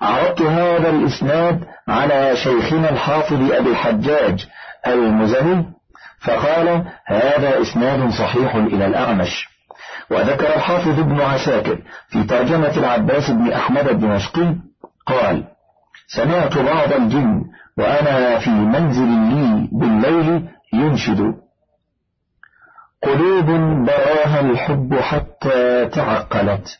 عرضت 0.00 0.42
هذا 0.42 0.90
الإسناد 0.90 1.64
على 1.88 2.36
شيخنا 2.36 2.90
الحافظ 2.90 3.52
أبي 3.52 3.70
الحجاج 3.70 4.46
المزني 4.86 5.64
فقال 6.20 6.84
هذا 7.06 7.62
إسناد 7.62 8.10
صحيح 8.10 8.54
إلى 8.54 8.86
الأعمش. 8.86 9.53
وذكر 10.10 10.56
الحافظ 10.56 10.98
ابن 10.98 11.20
عساكر 11.20 11.78
في 12.08 12.24
ترجمة 12.24 12.76
العباس 12.76 13.30
بن 13.30 13.52
أحمد 13.52 13.88
الدمشقي 13.88 14.54
قال 15.06 15.44
سمعت 16.06 16.58
بعض 16.58 16.92
الجن 16.92 17.44
وأنا 17.78 18.38
في 18.38 18.50
منزل 18.50 19.08
لي 19.08 19.68
بالليل 19.72 20.48
ينشد. 20.72 21.34
قلوب 23.02 23.46
براها 23.86 24.40
الحب 24.40 24.94
حتى 24.94 25.86
تعقلت. 25.86 26.78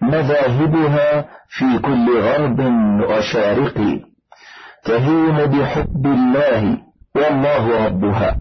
مذاهبها 0.00 1.24
في 1.48 1.78
كل 1.78 2.20
غرب 2.20 2.60
وشارق 3.10 4.00
تهيم 4.84 5.36
بحب 5.36 6.06
الله 6.06 6.78
والله 7.14 7.86
ربها. 7.86 8.36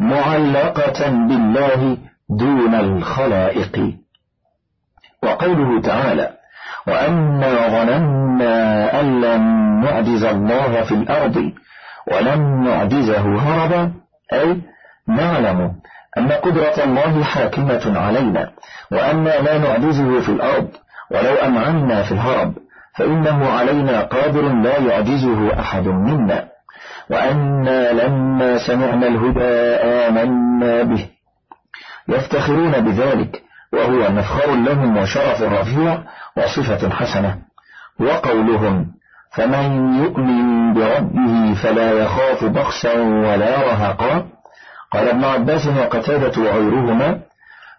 معلقة 0.00 1.10
بالله 1.10 2.09
دون 2.38 2.74
الخلائق. 2.74 3.94
وقوله 5.22 5.80
تعالى 5.80 6.30
وأنا 6.86 7.68
ظننا 7.68 9.00
أن 9.00 9.20
لن 9.20 9.42
نعجز 9.80 10.24
الله 10.24 10.82
في 10.82 10.94
الأرض 10.94 11.52
ولن 12.12 12.64
نعجزه 12.64 13.38
هربا. 13.38 13.92
أي 14.32 14.60
نعلم 15.08 15.72
أن 16.18 16.32
قدرة 16.32 16.84
الله 16.84 17.24
حاكمة 17.24 17.98
علينا 17.98 18.50
وأنا 18.92 19.40
لا 19.40 19.58
نعجزه 19.58 20.20
في 20.20 20.28
الأرض 20.28 20.68
ولو 21.10 21.34
أمعنا 21.34 22.02
في 22.02 22.12
الهرب 22.12 22.54
فإنه 22.96 23.50
علينا 23.50 24.02
قادر 24.02 24.42
لا 24.42 24.78
يعجزه 24.78 25.60
أحد 25.60 25.86
منا. 25.88 26.48
وأنا 27.10 27.92
لما 27.92 28.58
سمعنا 28.66 29.06
الهدى 29.06 29.54
آمنا 29.84 30.82
به 30.82 31.09
يفتخرون 32.08 32.70
بذلك 32.70 33.42
وهو 33.72 34.10
مفخر 34.10 34.54
لهم 34.54 34.96
وشرف 34.96 35.42
رفيع 35.42 35.98
وصفة 36.36 36.90
حسنة. 36.90 37.38
وقولهم 38.00 38.86
فمن 39.36 39.94
يؤمن 40.02 40.74
بربه 40.74 41.54
فلا 41.62 41.92
يخاف 41.92 42.44
بخسا 42.44 42.92
ولا 43.02 43.56
رهقا. 43.56 44.26
قال 44.92 45.08
ابن 45.08 45.24
عباس 45.24 45.66
وقتادة 45.66 46.42
وغيرهما 46.42 47.20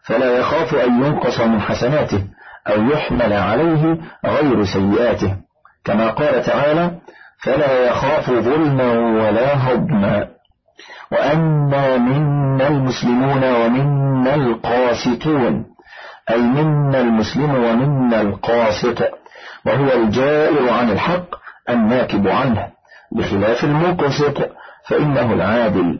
فلا 0.03 0.38
يخاف 0.38 0.75
أن 0.75 1.03
ينقص 1.03 1.39
من 1.39 1.62
حسناته 1.62 2.23
أو 2.67 2.84
يحمل 2.84 3.34
عليه 3.34 3.97
غير 4.25 4.63
سيئاته. 4.63 5.36
كما 5.86 6.10
قال 6.10 6.43
تعالى 6.43 6.91
فلا 7.43 7.89
يخاف 7.89 8.31
ظلما 8.31 8.91
ولا 8.99 9.71
هضما. 9.71 10.27
وأنا 11.12 11.97
منا 11.97 12.67
المسلمون 12.67 13.43
ومنا 13.43 14.36
القاسطون 14.36 15.65
أي 16.30 16.38
منا 16.38 17.00
المسلم 17.00 17.56
ومنا 17.56 18.21
القاسط 18.21 19.02
وهو 19.65 19.91
الجائر 19.91 20.69
عن 20.69 20.91
الحق 20.91 21.36
الناكب 21.69 22.28
عنه 22.28 22.67
بخلاف 23.12 23.63
المقسط 23.63 24.38
فإنه 24.89 25.34
العادل. 25.34 26.00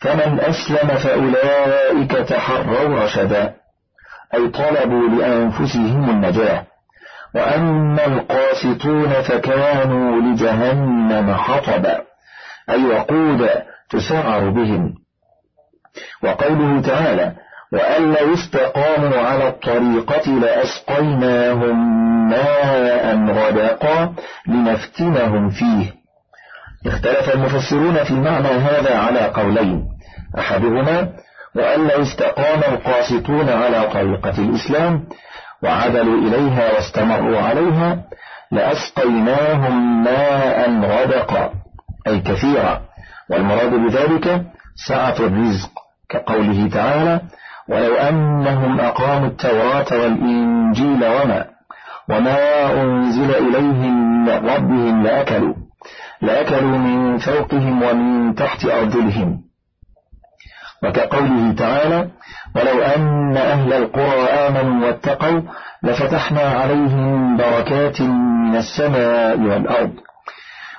فمن 0.00 0.40
أسلم 0.40 0.88
فأولئك 0.88 2.10
تحروا 2.10 3.04
رشدا 3.04 3.54
أي 4.34 4.48
طلبوا 4.48 5.08
لأنفسهم 5.08 6.10
النجاة. 6.10 6.64
وأما 7.34 8.06
القاسطون 8.06 9.22
فكانوا 9.22 10.20
لجهنم 10.20 11.34
حطبا 11.34 12.02
أي 12.70 12.84
وقودا 12.84 13.73
تسعر 13.90 14.50
بهم. 14.50 14.94
وقوله 16.22 16.80
تعالى 16.80 17.32
وأن 17.72 18.12
لو 18.12 18.34
استقاموا 18.34 19.18
على 19.20 19.48
الطريقة 19.48 20.30
لأسقيناهم 20.30 21.76
ماء 22.28 23.16
غدقا 23.16 24.14
لنفتنهم 24.46 25.50
فيه. 25.50 25.92
اختلف 26.86 27.34
المفسرون 27.34 28.04
في 28.04 28.14
معنى 28.14 28.48
هذا 28.48 28.98
على 28.98 29.20
قولين 29.20 29.84
أحدهما 30.38 31.08
وأن 31.56 31.88
لو 31.88 32.02
استقام 32.02 32.60
القاسطون 32.72 33.48
على 33.48 33.90
طريقة 33.90 34.38
الإسلام 34.38 35.04
وعدلوا 35.62 36.28
إليها 36.28 36.72
واستمروا 36.72 37.40
عليها 37.40 38.04
لأسقيناهم 38.52 40.04
ماء 40.04 40.70
غدقا 40.70 41.52
أي 42.06 42.20
كثيرا. 42.20 42.80
والمراد 43.30 43.70
بذلك 43.70 44.44
سعة 44.88 45.16
الرزق 45.20 45.70
كقوله 46.08 46.68
تعالى 46.68 47.20
ولو 47.68 47.94
أنهم 47.94 48.80
أقاموا 48.80 49.28
التوراة 49.28 49.86
والإنجيل 49.92 51.04
وما 51.04 51.44
وما 52.08 52.72
أنزل 52.82 53.30
إليهم 53.30 54.24
من 54.24 54.48
ربهم 54.48 55.02
لأكلوا 55.02 55.54
لأكلوا 56.22 56.78
من 56.78 57.18
فوقهم 57.18 57.82
ومن 57.82 58.34
تحت 58.34 58.64
أرجلهم. 58.64 59.40
وكقوله 60.82 61.52
تعالى 61.52 62.08
ولو 62.56 62.82
أن 62.82 63.36
أهل 63.36 63.72
القرى 63.72 64.22
آمنوا 64.24 64.86
واتقوا 64.86 65.40
لفتحنا 65.82 66.40
عليهم 66.40 67.36
بركات 67.36 68.00
من 68.00 68.56
السماء 68.56 69.38
والأرض. 69.38 69.92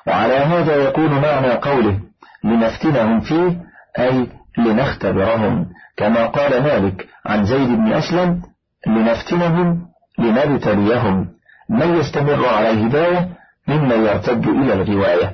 وعلى 0.07 0.33
هذا 0.33 0.75
يكون 0.75 1.09
معنى 1.09 1.51
قوله 1.51 1.99
لنفتنهم 2.45 3.19
فيه 3.19 3.61
أي 3.99 4.27
لنختبرهم. 4.57 5.65
كما 5.97 6.25
قال 6.25 6.63
مالك 6.63 7.07
عن 7.25 7.45
زيد 7.45 7.69
بن 7.69 7.93
أسلم 7.93 8.41
لنفتنهم 8.87 9.87
لنبتليهم. 10.19 11.35
من 11.69 11.97
يستمر 11.97 12.47
على 12.47 12.69
الهداية 12.69 13.29
ممن 13.67 14.05
يرتد 14.05 14.47
إلى 14.47 14.73
الغواية. 14.73 15.33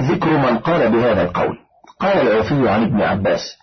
ذكر 0.00 0.30
من 0.30 0.58
قال 0.58 0.90
بهذا 0.90 1.22
القول. 1.22 1.58
قال 2.00 2.28
العوفي 2.28 2.68
عن 2.68 2.82
ابن 2.82 3.02
عباس 3.02 3.56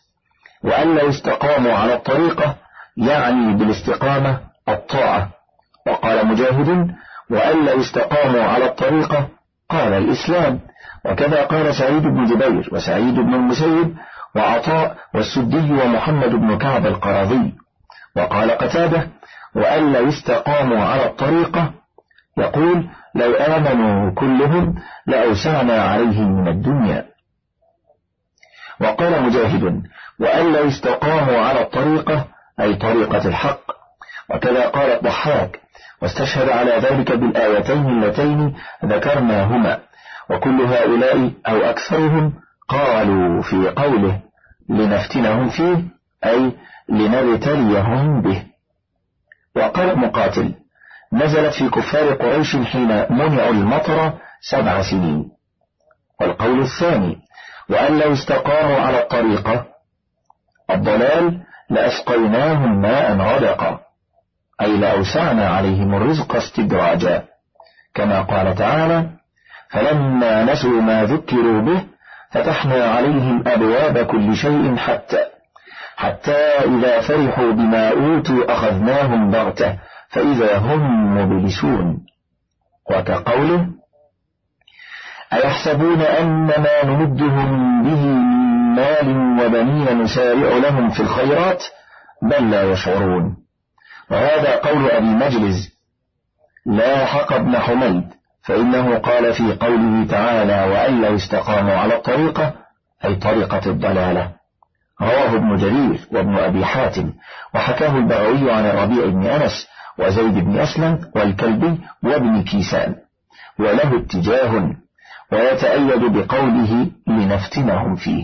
وأن 0.64 0.96
لو 0.96 1.10
استقاموا 1.10 1.74
على 1.74 1.94
الطريقة 1.94 2.56
يعني 2.98 3.54
بالاستقامة 3.54 4.40
الطاعة. 4.70 5.30
وقال 5.88 6.28
مجاهد 6.28 6.96
وأن 7.30 7.66
لو 7.66 7.80
استقاموا 7.80 8.44
على 8.44 8.66
الطريقة 8.66 9.28
قال 9.70 9.94
الإسلام. 9.94 10.60
وكذا 11.06 11.43
قال 11.43 11.76
سعيد 11.76 12.04
بن 12.04 12.26
جبير 12.26 12.69
وسعيد 12.71 13.15
بن 13.15 13.34
المسيب 13.34 13.97
وعطاء 14.36 14.97
والسدي 15.13 15.71
ومحمد 15.71 16.30
بن 16.30 16.58
كعب 16.58 16.86
القراضي 16.86 17.54
وقال 18.15 18.52
قتادة 18.52 19.08
وأن 19.56 19.93
لو 19.93 20.10
استقاموا 20.10 20.80
على 20.80 21.06
الطريقة 21.06 21.71
يقول 22.38 22.89
لو 23.15 23.34
آمنوا 23.34 24.12
كلهم 24.12 24.76
لأوسعنا 25.08 25.82
عليهم 25.82 26.41
من 26.41 26.47
الدنيا 26.47 27.06
وقال 28.82 29.23
مجاهد 29.23 29.82
وأن 30.19 30.54
لو 30.54 30.67
استقاموا 30.67 31.39
على 31.39 31.62
الطريقة 31.62 32.26
أي 32.60 32.76
طريقة 32.76 33.28
الحق. 33.28 33.78
وكذا 34.30 34.67
قال 34.67 34.89
الضحاك 34.91 35.60
واستشهد 36.02 36.50
على 36.50 36.71
ذلك 36.71 37.12
بالآيتين 37.12 37.86
اللتين 37.88 38.56
ذكرناهما 38.86 39.80
وكل 40.30 40.62
هؤلاء 40.62 41.32
أو 41.48 41.58
أكثرهم 41.58 42.34
قالوا 42.70 43.42
في 43.42 43.70
قوله 43.70 44.20
لنفتنهم 44.70 45.50
فيه 45.50 45.84
أي 46.26 46.52
لنبتليهم 46.90 48.22
به. 48.22 48.44
وقال 49.56 50.00
مقاتل 50.00 50.54
نزلت 51.13 51.54
في 51.54 51.70
كفار 51.70 52.13
قريش 52.13 52.56
حين 52.56 52.88
منعوا 53.10 53.52
المطر 53.52 54.13
سبع 54.42 54.82
سنين. 54.82 55.32
والقول 56.22 56.62
الثاني 56.62 57.18
وأن 57.70 58.00
لو 58.00 58.13
استقاموا 58.13 58.80
على 58.80 59.02
الطريقة 59.02 59.66
الضلال 60.70 61.42
لأسقيناهم 61.70 62.82
ماء 62.82 63.18
غدقا 63.18 63.80
أي 64.62 64.78
لأوسعنا 64.78 65.50
عليهم 65.50 65.96
الرزق 65.96 66.36
استدراجا 66.36 67.24
كما 67.94 68.22
قال 68.22 68.56
تعالى 68.56 69.10
فلما 69.70 70.44
نسوا 70.44 70.82
ما 70.82 71.04
ذكروا 71.04 71.62
به 71.62 71.84
فتحنا 72.32 72.84
عليهم 72.84 73.48
أبواب 73.48 73.98
كل 73.98 74.36
شيء 74.36 74.76
حتى 74.76 75.38
حتى 75.98 76.38
إذا 76.66 77.02
فرحوا 77.02 77.52
بما 77.52 77.90
أوتوا 77.90 78.54
أخذناهم 78.54 79.32
بغتة 79.32 79.78
فإذا 80.10 80.58
هم 80.58 81.16
مبلسون. 81.18 82.06
وكقوله 82.92 83.68
أيحسبون 85.34 86.02
أن 86.02 86.46
ما 86.48 86.86
نمدهم 86.86 87.84
به 87.84 88.06
من 88.06 88.76
مال 88.76 89.40
وبنين 89.46 90.02
نسارع 90.02 90.58
لهم 90.58 90.90
في 90.90 91.00
الخيرات؟ 91.00 91.64
بل 92.22 92.52
لا 92.52 92.72
يشعرون. 92.72 93.38
وهذا 94.12 94.56
قول 94.56 94.92
أبي 94.92 95.06
مجلز 95.06 95.70
لا 96.66 97.06
حق 97.06 97.34
ابن 97.34 97.58
حميد. 97.58 98.17
فإنه 98.48 98.98
قال 98.98 99.34
في 99.34 99.54
قوله 99.54 100.08
تعالى 100.10 100.74
وأن 100.74 101.02
لو 101.02 101.16
استقاموا 101.16 101.74
على 101.74 101.96
الطريقة 101.96 102.54
أي 103.06 103.16
طريقة 103.16 103.62
الضلالة. 103.66 104.32
رواه 105.02 105.36
ابن 105.36 105.58
جرير 105.58 106.00
وابن 106.12 106.36
أبي 106.36 106.66
حاتم 106.66 107.14
وحكاه 107.56 107.98
البغوي 107.98 108.52
عن 108.52 108.66
الربيع 108.66 109.06
بن 109.06 109.26
أنس 109.26 109.68
وزيد 110.00 110.34
بن 110.34 110.60
أسلم 110.60 111.00
والكلبي 111.16 111.78
وابن 112.04 112.44
كيسان. 112.44 112.96
وله 113.60 113.98
اتجاه 113.98 114.72
ويتأيد 115.32 116.04
بقوله 116.18 116.88
لنفتنهم 117.08 117.96
فيه. 117.96 118.24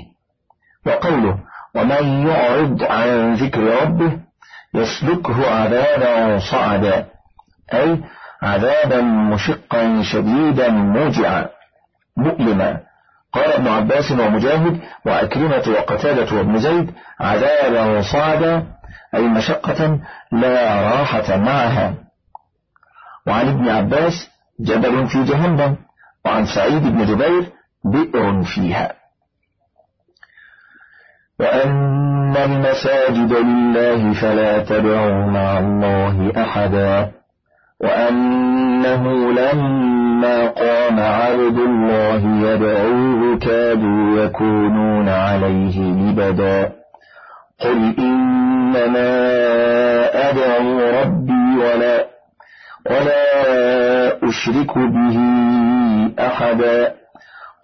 وقوله 0.85 1.37
ومن 1.75 2.27
يعرض 2.27 2.83
عن 2.83 3.33
ذكر 3.33 3.81
ربه 3.83 4.19
يسلكه 4.73 5.51
عذابا 5.51 6.39
صعدا 6.39 7.05
أي 7.73 7.99
عذابا 8.43 9.01
مشقا 9.01 10.01
شديدا 10.03 10.69
موجعا 10.69 11.49
مؤلما. 12.17 12.79
قال 13.33 13.51
ابن 13.53 13.67
عباس 13.67 14.11
ومجاهد 14.11 14.79
وأكرمة 15.05 15.63
وقتادة 15.67 16.37
وابن 16.37 16.59
زيد 16.59 16.91
عذابا 17.19 18.01
صعدا 18.01 18.67
أي 19.15 19.21
مشقة 19.21 19.99
لا 20.31 20.81
راحة 20.81 21.37
معها. 21.37 21.93
وعن 23.27 23.47
ابن 23.47 23.69
عباس 23.69 24.29
جبل 24.59 25.07
في 25.07 25.23
جهنم. 25.23 25.77
وعن 26.25 26.45
سعيد 26.45 26.83
بن 26.83 27.05
جبير 27.05 27.51
بئر 27.85 28.43
فيها. 28.43 28.93
وأن 31.39 32.37
المساجد 32.37 33.33
لله 33.33 34.13
فلا 34.13 34.63
تدعوا 34.63 35.25
مع 35.25 35.59
الله 35.59 36.43
أحدا. 36.43 37.22
وأنه 37.83 39.31
لما 39.31 40.47
قام 40.47 40.99
عبد 40.99 41.57
الله 41.57 42.21
يدعوه 42.47 43.37
كادوا 43.37 44.23
يكونون 44.23 45.09
عليه 45.09 45.79
لبدا. 45.79 46.71
قل 47.59 47.95
إنما 47.99 49.09
أدعو 50.29 50.79
ربي 51.01 51.57
ولا 51.57 52.05
ولا 52.91 53.23
أشرك 54.29 54.77
به 54.77 55.17
أحدا. 56.19 56.93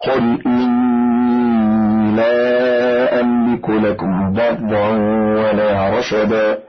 قل 0.08 0.42
إني 0.46 2.16
لا 2.16 3.20
أملك 3.22 3.70
لكم 3.70 4.34
ضرا 4.34 4.90
ولا 5.42 6.00
رشدا. 6.00 6.69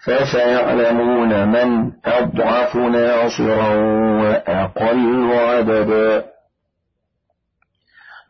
فسيعلمون 0.05 1.49
من 1.49 1.92
أضعف 2.05 2.77
ناصرا 2.77 3.75
وأقل 4.23 5.33
عددا. 5.33 6.25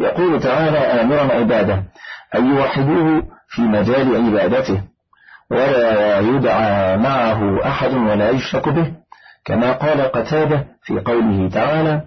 يقول 0.00 0.40
تعالى 0.40 0.78
آمرا 0.78 1.34
عباده 1.34 1.82
أن 2.34 2.56
يوحدوه 2.56 3.22
في 3.48 3.62
مجال 3.62 4.16
عبادته 4.16 4.82
ولا 5.50 6.18
يدعى 6.18 6.96
معه 6.96 7.66
أحد 7.66 7.94
ولا 7.94 8.30
يشرك 8.30 8.68
به 8.68 8.92
كما 9.44 9.72
قال 9.72 10.00
قتادة 10.00 10.66
في 10.82 11.00
قوله 11.00 11.48
تعالى 11.48 12.02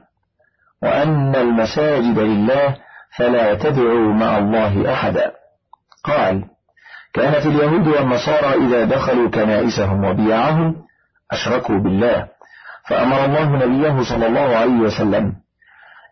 وأن 0.84 1.36
المساجد 1.36 2.20
لله 2.20 2.76
فلا 3.18 3.54
تدعوا 3.54 4.14
مع 4.14 4.38
الله 4.38 4.94
أحدا. 4.94 5.32
قال 6.04 6.44
كانت 7.14 7.46
اليهود 7.46 7.88
والنصارى 7.88 8.66
إذا 8.68 8.86
دخلوا 8.86 9.30
كنائسهم 9.30 10.06
وبيعهم 10.06 10.76
أشركوا 11.32 11.78
بالله. 11.78 12.28
فأمر 12.90 13.26
الله 13.26 13.66
نبيه 13.66 14.04
صلى 14.04 14.28
الله 14.28 14.56
عليه 14.56 14.80
وسلم 14.80 15.34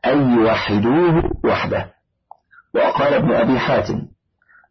أن 0.05 0.39
يوحدوه 0.39 1.31
وحده. 1.45 1.89
وقال 2.75 3.13
ابن 3.13 3.31
أبي 3.33 3.59
حاتم 3.59 4.01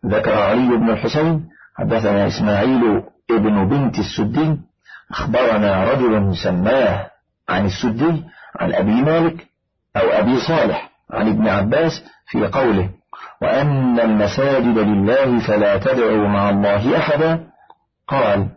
ذكر 0.07 0.35
علي 0.35 0.77
بن 0.77 0.90
الحسين 0.90 1.49
حدثنا 1.79 2.27
إسماعيل 2.27 3.03
ابن 3.31 3.68
بنت 3.68 3.99
السدي 3.99 4.61
أخبرنا 5.11 5.92
رجل 5.92 6.37
سماه 6.37 7.11
عن 7.49 7.66
السدي 7.66 8.25
عن 8.57 8.73
أبي 8.73 9.03
مالك 9.03 9.47
أو 9.97 10.09
أبي 10.09 10.40
صالح. 10.40 10.91
عن 11.12 11.29
ابن 11.29 11.48
عباس 11.48 12.05
في 12.27 12.46
قوله 12.46 12.90
وأن 13.42 14.01
المساجد 14.01 14.79
لله 14.79 15.46
فلا 15.46 15.79
تدعوا 15.79 16.29
مع 16.29 16.51
الله 16.51 16.96
أحدا. 16.98 17.46
قال 18.09 18.48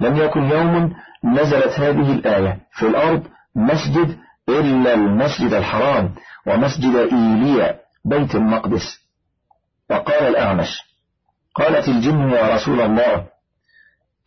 لم 0.00 0.16
يكن 0.16 0.42
يوم 0.42 0.94
نزلت 1.24 1.80
هذه 1.80 2.12
الآية 2.12 2.58
في 2.72 2.86
الأرض 2.86 3.26
مسجد 3.54 4.18
إلا 4.48 4.94
المسجد 4.94 5.52
الحرام 5.52 6.14
ومسجد 6.46 6.96
إيليا 6.96 7.78
بيت 8.04 8.34
المقدس. 8.34 8.98
وقال 9.90 10.28
الأعمش 10.28 10.82
قالت 11.54 11.88
الجن 11.88 12.30
يا 12.30 12.54
رسول 12.54 12.80
الله 12.80 13.26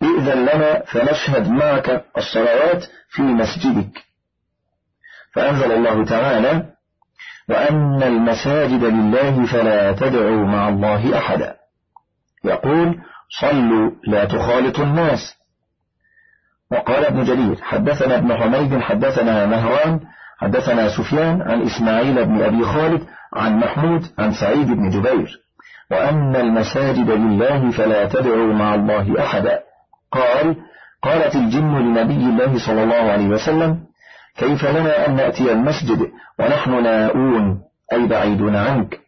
ائذن 0.03 0.45
لنا 0.45 0.83
فنشهد 0.85 1.49
معك 1.49 2.05
الصلوات 2.17 2.85
في 3.09 3.21
مسجدك. 3.21 4.03
فأنزل 5.33 5.71
الله 5.71 6.05
تعالى 6.05 6.72
وأن 7.49 8.03
المساجد 8.03 8.83
لله 8.83 9.45
فلا 9.45 9.91
تدعوا 9.91 10.45
مع 10.45 10.69
الله 10.69 11.17
أحدا. 11.17 11.55
يقول 12.45 12.99
صلوا 13.41 13.91
لا 14.07 14.25
تخالطوا 14.25 14.83
الناس. 14.83 15.37
وقال 16.71 17.05
ابن 17.05 17.23
جرير 17.23 17.55
حدثنا 17.61 18.17
ابن 18.17 18.37
حميد 18.37 18.79
حدثنا 18.79 19.45
مهران 19.45 19.99
حدثنا 20.37 20.89
سفيان 20.97 21.41
عن 21.41 21.61
إسماعيل 21.61 22.25
بن 22.25 22.41
أبي 22.41 22.65
خالد 22.65 23.01
عن 23.33 23.57
محمود 23.59 24.01
عن 24.19 24.31
سعيد 24.31 24.67
بن 24.67 24.89
جبير. 24.89 25.39
وأن 25.91 26.35
المساجد 26.35 27.09
لله 27.09 27.71
فلا 27.71 28.05
تدعوا 28.05 28.53
مع 28.53 28.75
الله 28.75 29.23
أحدا. 29.23 29.59
قال 30.11 30.55
قالت 31.03 31.35
الجن 31.35 31.77
لنبي 31.77 32.13
الله 32.13 32.65
صلى 32.67 32.83
الله 32.83 33.11
عليه 33.11 33.27
وسلم 33.27 33.79
كيف 34.37 34.65
لنا 34.65 35.07
أن 35.07 35.15
نأتي 35.15 35.51
المسجد 35.51 36.11
ونحن 36.39 36.83
ناؤون 36.83 37.61
أي 37.93 38.07
بعيدون 38.07 38.55
عنك. 38.55 38.99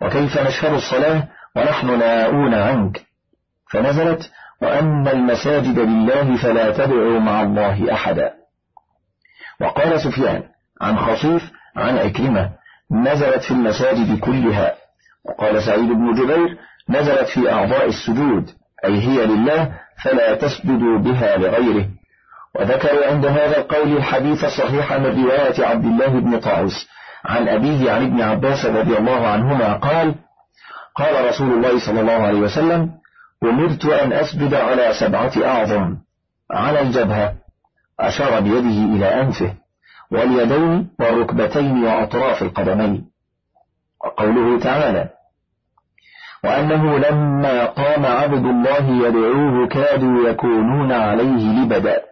وكيف 0.00 0.38
نشهد 0.38 0.74
الصلاة 0.74 1.28
ونحن 1.56 1.98
ناؤون 1.98 2.54
عنك. 2.54 3.02
فنزلت 3.70 4.30
وأن 4.62 5.08
المساجد 5.08 5.78
لله 5.78 6.36
فلا 6.36 6.70
تدعوا 6.70 7.20
مع 7.20 7.42
الله 7.42 7.92
أحدا. 7.92 8.32
وقال 9.60 10.00
سفيان 10.00 10.42
عن 10.80 10.98
خصيف 10.98 11.50
عن 11.76 11.98
أكرمة 11.98 12.50
نزلت 12.90 13.42
في 13.42 13.50
المساجد 13.50 14.18
كلها. 14.18 14.74
وقال 15.24 15.62
سعيد 15.62 15.88
بن 15.88 16.12
جبير 16.14 16.58
نزلت 16.88 17.28
في 17.28 17.52
أعضاء 17.52 17.86
السجود 17.86 18.50
أي 18.84 19.00
هي 19.00 19.26
لله 19.26 19.72
فلا 20.04 20.34
تسجدوا 20.34 20.98
بها 20.98 21.36
لغيره. 21.36 21.88
وذكروا 22.54 23.06
عند 23.06 23.26
هذا 23.26 23.58
القول 23.58 23.96
الحديث 23.96 24.44
الصحيح 24.44 24.92
من 24.92 25.24
رواية 25.24 25.66
عبد 25.66 25.84
الله 25.84 26.06
بن 26.08 26.40
طاووس 26.40 26.88
عن 27.24 27.48
أبيه 27.48 27.92
عن 27.92 28.02
ابن 28.06 28.20
عباس 28.22 28.66
رضي 28.66 28.98
الله 28.98 29.26
عنهما 29.26 29.72
قال 29.72 30.14
قال 30.96 31.28
رسول 31.28 31.52
الله 31.52 31.86
صلى 31.86 32.00
الله 32.00 32.12
عليه 32.26 32.38
وسلم 32.38 32.90
أمرت 33.42 33.84
أن 33.84 34.12
أسجد 34.12 34.54
على 34.54 34.92
سبعة 35.00 35.32
أعظم 35.44 35.96
على 36.50 36.80
الجبهة 36.80 37.34
أشار 38.00 38.40
بيده 38.40 38.96
إلى 38.96 39.20
أنفه 39.20 39.54
واليدين 40.10 40.88
والركبتين 41.00 41.84
وأطراف 41.84 42.42
القدمين. 42.42 43.04
وقوله 44.04 44.58
تعالى 44.60 45.08
وأنه 46.44 46.98
لما 46.98 47.66
قام 47.66 48.06
عبد 48.06 48.44
الله 48.44 49.06
يدعوه 49.06 49.68
كادوا 49.68 50.28
يكونون 50.28 50.92
عليه 50.92 51.62
لبدا. 51.62 52.02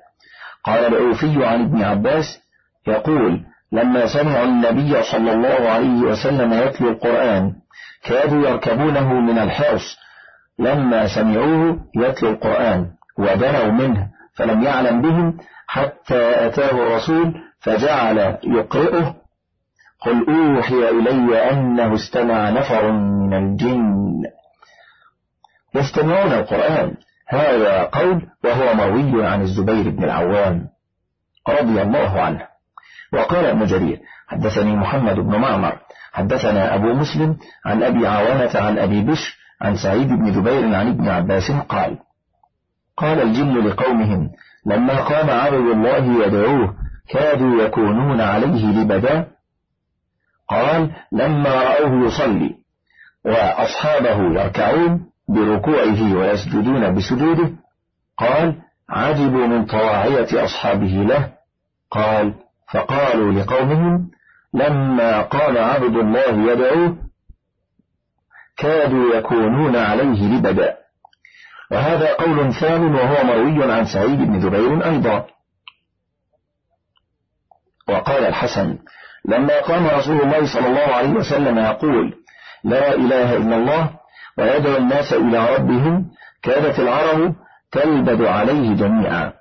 قال 0.64 0.84
العوفي 0.84 1.46
عن 1.46 1.62
ابن 1.62 1.82
عباس 1.82 2.38
يقول 2.86 3.40
لما 3.72 4.06
سمعوا 4.06 4.44
النبي 4.44 5.02
صلى 5.02 5.32
الله 5.32 5.70
عليه 5.70 6.00
وسلم 6.02 6.52
يتلو 6.52 6.88
القرآن 6.88 7.52
كادوا 8.04 8.48
يركبونه 8.48 9.12
من 9.14 9.38
الحرص. 9.38 9.96
لما 10.58 11.06
سمعوه 11.14 11.78
يتلو 11.96 12.30
القرآن 12.30 12.86
ودنوا 13.18 13.72
منه 13.72 14.08
فلم 14.36 14.62
يعلم 14.62 15.02
بهم 15.02 15.38
حتى 15.66 16.46
أتاه 16.46 16.70
الرسول 16.70 17.34
فجعل 17.60 18.38
يقرئه. 18.44 19.14
قل 20.00 20.26
أوحي 20.28 20.88
إلي 20.88 21.50
أنه 21.50 21.94
استمع 21.94 22.50
نفر 22.50 22.92
من 22.92 23.34
الجن. 23.34 24.22
يستمعون 25.74 26.32
القرآن. 26.32 26.94
هذا 27.30 27.82
قول 27.82 28.26
وهو 28.44 28.74
مروي 28.74 29.26
عن 29.26 29.42
الزبير 29.42 29.90
بن 29.90 30.04
العوام 30.04 30.68
رضي 31.48 31.82
الله 31.82 32.20
عنه. 32.20 32.46
وقال 33.12 33.44
ابن 33.44 33.66
جرير 33.66 34.00
حدثني 34.28 34.76
محمد 34.76 35.14
بن 35.14 35.36
معمر 35.36 35.78
حدثنا 36.12 36.74
أبو 36.74 36.94
مسلم 36.94 37.36
عن 37.64 37.82
أبي 37.82 38.06
عوانة 38.06 38.50
عن 38.54 38.78
أبي 38.78 39.02
بشر 39.02 39.36
عن 39.60 39.76
سعيد 39.76 40.08
بن 40.08 40.32
جبير 40.32 40.74
عن 40.74 40.88
ابن 40.88 41.08
عباس 41.08 41.50
قال 41.50 41.98
قال 42.96 43.22
الجن 43.22 43.58
لقومهم 43.58 44.30
لما 44.66 45.00
قام 45.00 45.30
عبد 45.30 45.54
الله 45.54 46.26
يدعوه 46.26 46.74
كادوا 47.08 47.62
يكونون 47.62 48.20
عليه 48.20 48.66
لبدا؟ 48.66 49.26
قال 50.48 50.90
لما 51.12 51.54
رأوه 51.54 52.06
يصلي 52.06 52.54
وأصحابه 53.24 54.40
يركعون 54.40 55.09
بركوعه 55.30 56.14
ويسجدون 56.16 56.94
بسجوده. 56.94 57.50
قال 58.18 58.54
عجبوا 58.88 59.46
من 59.46 59.66
طواعية 59.66 60.44
أصحابه 60.44 60.86
له. 60.86 61.32
قال 61.90 62.34
فقالوا 62.72 63.32
لقومهم 63.32 64.10
لما 64.54 65.22
قال 65.22 65.58
عبد 65.58 65.96
الله 65.96 66.52
يدعوه 66.52 66.96
كادوا 68.56 69.14
يكونون 69.14 69.76
عليه 69.76 70.38
لبدا. 70.38 70.76
وهذا 71.70 72.14
قول 72.14 72.54
ثاني 72.54 72.86
وهو 72.86 73.24
مروي 73.24 73.72
عن 73.72 73.84
سعيد 73.84 74.18
بن 74.18 74.40
جبير 74.40 74.84
أيضا. 74.84 75.26
وقال 77.88 78.24
الحسن 78.24 78.78
لما 79.24 79.60
قام 79.60 79.86
رسول 79.86 80.20
الله 80.20 80.52
صلى 80.54 80.66
الله 80.66 80.94
عليه 80.94 81.10
وسلم 81.10 81.58
يقول 81.58 82.14
لا 82.64 82.94
إله 82.94 83.36
إلا 83.36 83.56
الله 83.56 83.99
ويدعو 84.40 84.76
الناس 84.76 85.12
إلى 85.12 85.56
ربهم 85.56 86.06
كانت 86.42 86.78
العرب 86.78 87.34
تلبد 87.72 88.22
عليه 88.22 88.74
جميعا. 88.74 89.32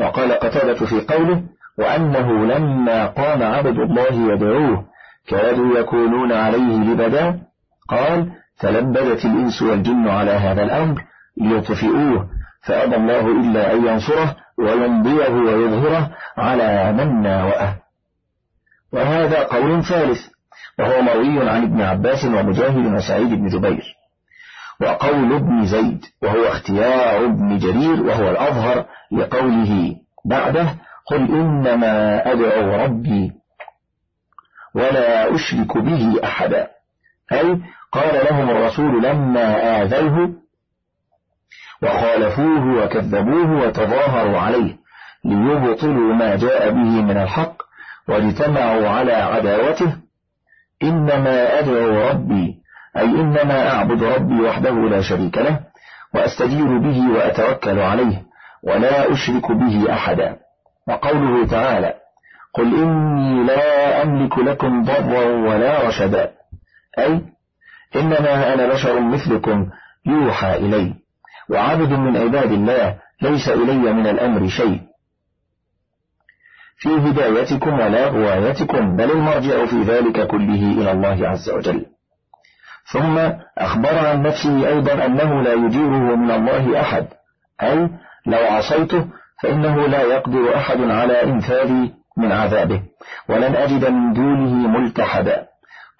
وقال 0.00 0.32
قتادة 0.32 0.86
في 0.86 1.00
قوله 1.00 1.42
وأنه 1.78 2.46
لما 2.46 3.06
قام 3.06 3.42
عبد 3.42 3.78
الله 3.78 4.32
يدعوه 4.32 4.84
كادوا 5.28 5.78
يكونون 5.78 6.32
عليه 6.32 6.92
لبدا 6.92 7.40
قال 7.88 8.32
تلبدت 8.58 9.24
الإنس 9.24 9.62
والجن 9.62 10.08
على 10.08 10.30
هذا 10.30 10.62
الأمر 10.62 11.04
ليطفئوه 11.36 12.28
فأبى 12.62 12.96
الله 12.96 13.26
إلا 13.26 13.72
أن 13.72 13.86
ينصره 13.86 14.36
ويمضيه 14.58 15.28
ويظهره 15.28 16.10
على 16.36 16.92
من 16.92 17.22
ناوأه. 17.22 17.76
وهذا 18.92 19.42
قول 19.42 19.84
ثالث 19.84 20.20
وهو 20.78 21.02
مروي 21.02 21.50
عن 21.50 21.62
ابن 21.62 21.82
عباس 21.82 22.24
ومجاهد 22.24 22.94
وسعيد 22.94 23.28
بن 23.28 23.48
جبير. 23.48 23.96
وقول 24.80 25.34
ابن 25.34 25.64
زيد 25.64 26.04
وهو 26.22 26.44
اختيار 26.44 27.24
ابن 27.24 27.58
جرير 27.58 28.02
وهو 28.02 28.28
الأظهر 28.30 28.86
لقوله 29.12 29.96
بعده 30.24 30.68
قل 31.06 31.16
إنما 31.16 32.22
أدعو 32.32 32.84
ربي 32.84 33.32
ولا 34.74 35.34
أشرك 35.34 35.78
به 35.78 36.20
أحدا. 36.24 36.68
أي 37.32 37.60
قال 37.92 38.24
لهم 38.30 38.50
الرسول 38.50 39.02
لما 39.02 39.82
آذوه 39.82 40.32
وخالفوه 41.82 42.84
وكذبوه 42.84 43.66
وتظاهروا 43.66 44.38
عليه 44.38 44.76
ليبطلوا 45.24 46.14
ما 46.14 46.36
جاء 46.36 46.70
به 46.70 47.02
من 47.02 47.16
الحق 47.16 47.62
واجتمعوا 48.08 48.88
على 48.88 49.12
عداوته 49.12 49.96
إنما 50.82 51.58
أدعو 51.58 52.10
ربي 52.10 52.45
أي 52.96 53.04
إنما 53.04 53.70
أعبد 53.72 54.02
ربي 54.02 54.40
وحده 54.40 54.70
لا 54.70 55.00
شريك 55.00 55.38
له 55.38 55.60
وأستجير 56.14 56.78
به 56.78 57.10
وأتوكل 57.14 57.78
عليه 57.78 58.22
ولا 58.62 59.12
أشرك 59.12 59.52
به 59.52 59.92
أحدا. 59.92 60.36
وقوله 60.88 61.46
تعالى 61.46 61.94
قل 62.54 62.82
إني 62.82 63.44
لا 63.44 64.02
أملك 64.02 64.38
لكم 64.38 64.82
ضرا 64.82 65.24
ولا 65.24 65.88
رشدا. 65.88 66.30
أي 66.98 67.20
إنما 67.96 68.54
أنا 68.54 68.66
بشر 68.66 69.00
مثلكم 69.00 69.70
يوحى 70.06 70.56
إلي 70.56 70.94
وعبد 71.50 71.92
من 71.92 72.16
عباد 72.16 72.52
الله 72.52 72.98
ليس 73.22 73.48
إلي 73.48 73.92
من 73.92 74.06
الأمر 74.06 74.48
شيء. 74.48 74.80
في 76.78 76.88
هدايتكم 76.88 77.72
ولا 77.72 78.08
غوايتكم 78.08 78.96
بل 78.96 79.10
المرجع 79.10 79.66
في 79.66 79.82
ذلك 79.82 80.26
كله 80.26 80.72
إلى 80.72 80.92
الله 80.92 81.28
عز 81.28 81.50
وجل. 81.50 81.86
ثم 82.92 83.18
أخبر 83.58 83.98
عن 83.98 84.22
نفسه 84.22 84.68
أيضا 84.68 85.06
أنه 85.06 85.42
لا 85.42 85.52
يجيره 85.52 86.16
من 86.16 86.30
الله 86.30 86.80
أحد. 86.80 87.06
أي 87.62 87.90
لو 88.26 88.38
عصيته 88.38 89.06
فإنه 89.42 89.86
لا 89.86 90.02
يقدر 90.02 90.56
أحد 90.56 90.80
على 90.80 91.22
إنفاذي 91.22 91.94
من 92.16 92.32
عذابه. 92.32 92.82
ولن 93.28 93.56
أجد 93.56 93.90
من 93.90 94.12
دونه 94.12 94.68
ملتحدا. 94.68 95.46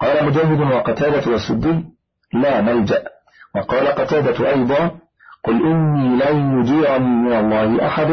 قال 0.01 0.25
مجاهد 0.25 0.59
وقتادة 0.59 1.31
والسدي 1.31 1.85
لا 2.33 2.61
ملجأ. 2.61 3.03
وقال 3.55 3.87
قتادة 3.87 4.49
أيضا 4.49 4.91
قل 5.43 5.65
إني 5.65 6.23
لن 6.23 6.59
يجيرني 6.59 7.07
من 7.07 7.33
الله 7.33 7.87
أحد 7.87 8.09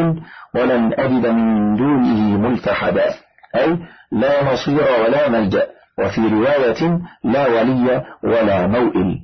ولن 0.54 0.92
أجد 0.98 1.26
من 1.26 1.76
دونه 1.76 2.48
ملتحدا. 2.48 3.14
أي 3.56 3.78
لا 4.12 4.52
نصير 4.52 4.84
ولا 5.04 5.28
ملجأ. 5.28 5.66
وفي 5.98 6.20
رواية 6.20 7.00
لا 7.24 7.46
ولي 7.48 8.04
ولا 8.22 8.66
موئل. 8.66 9.20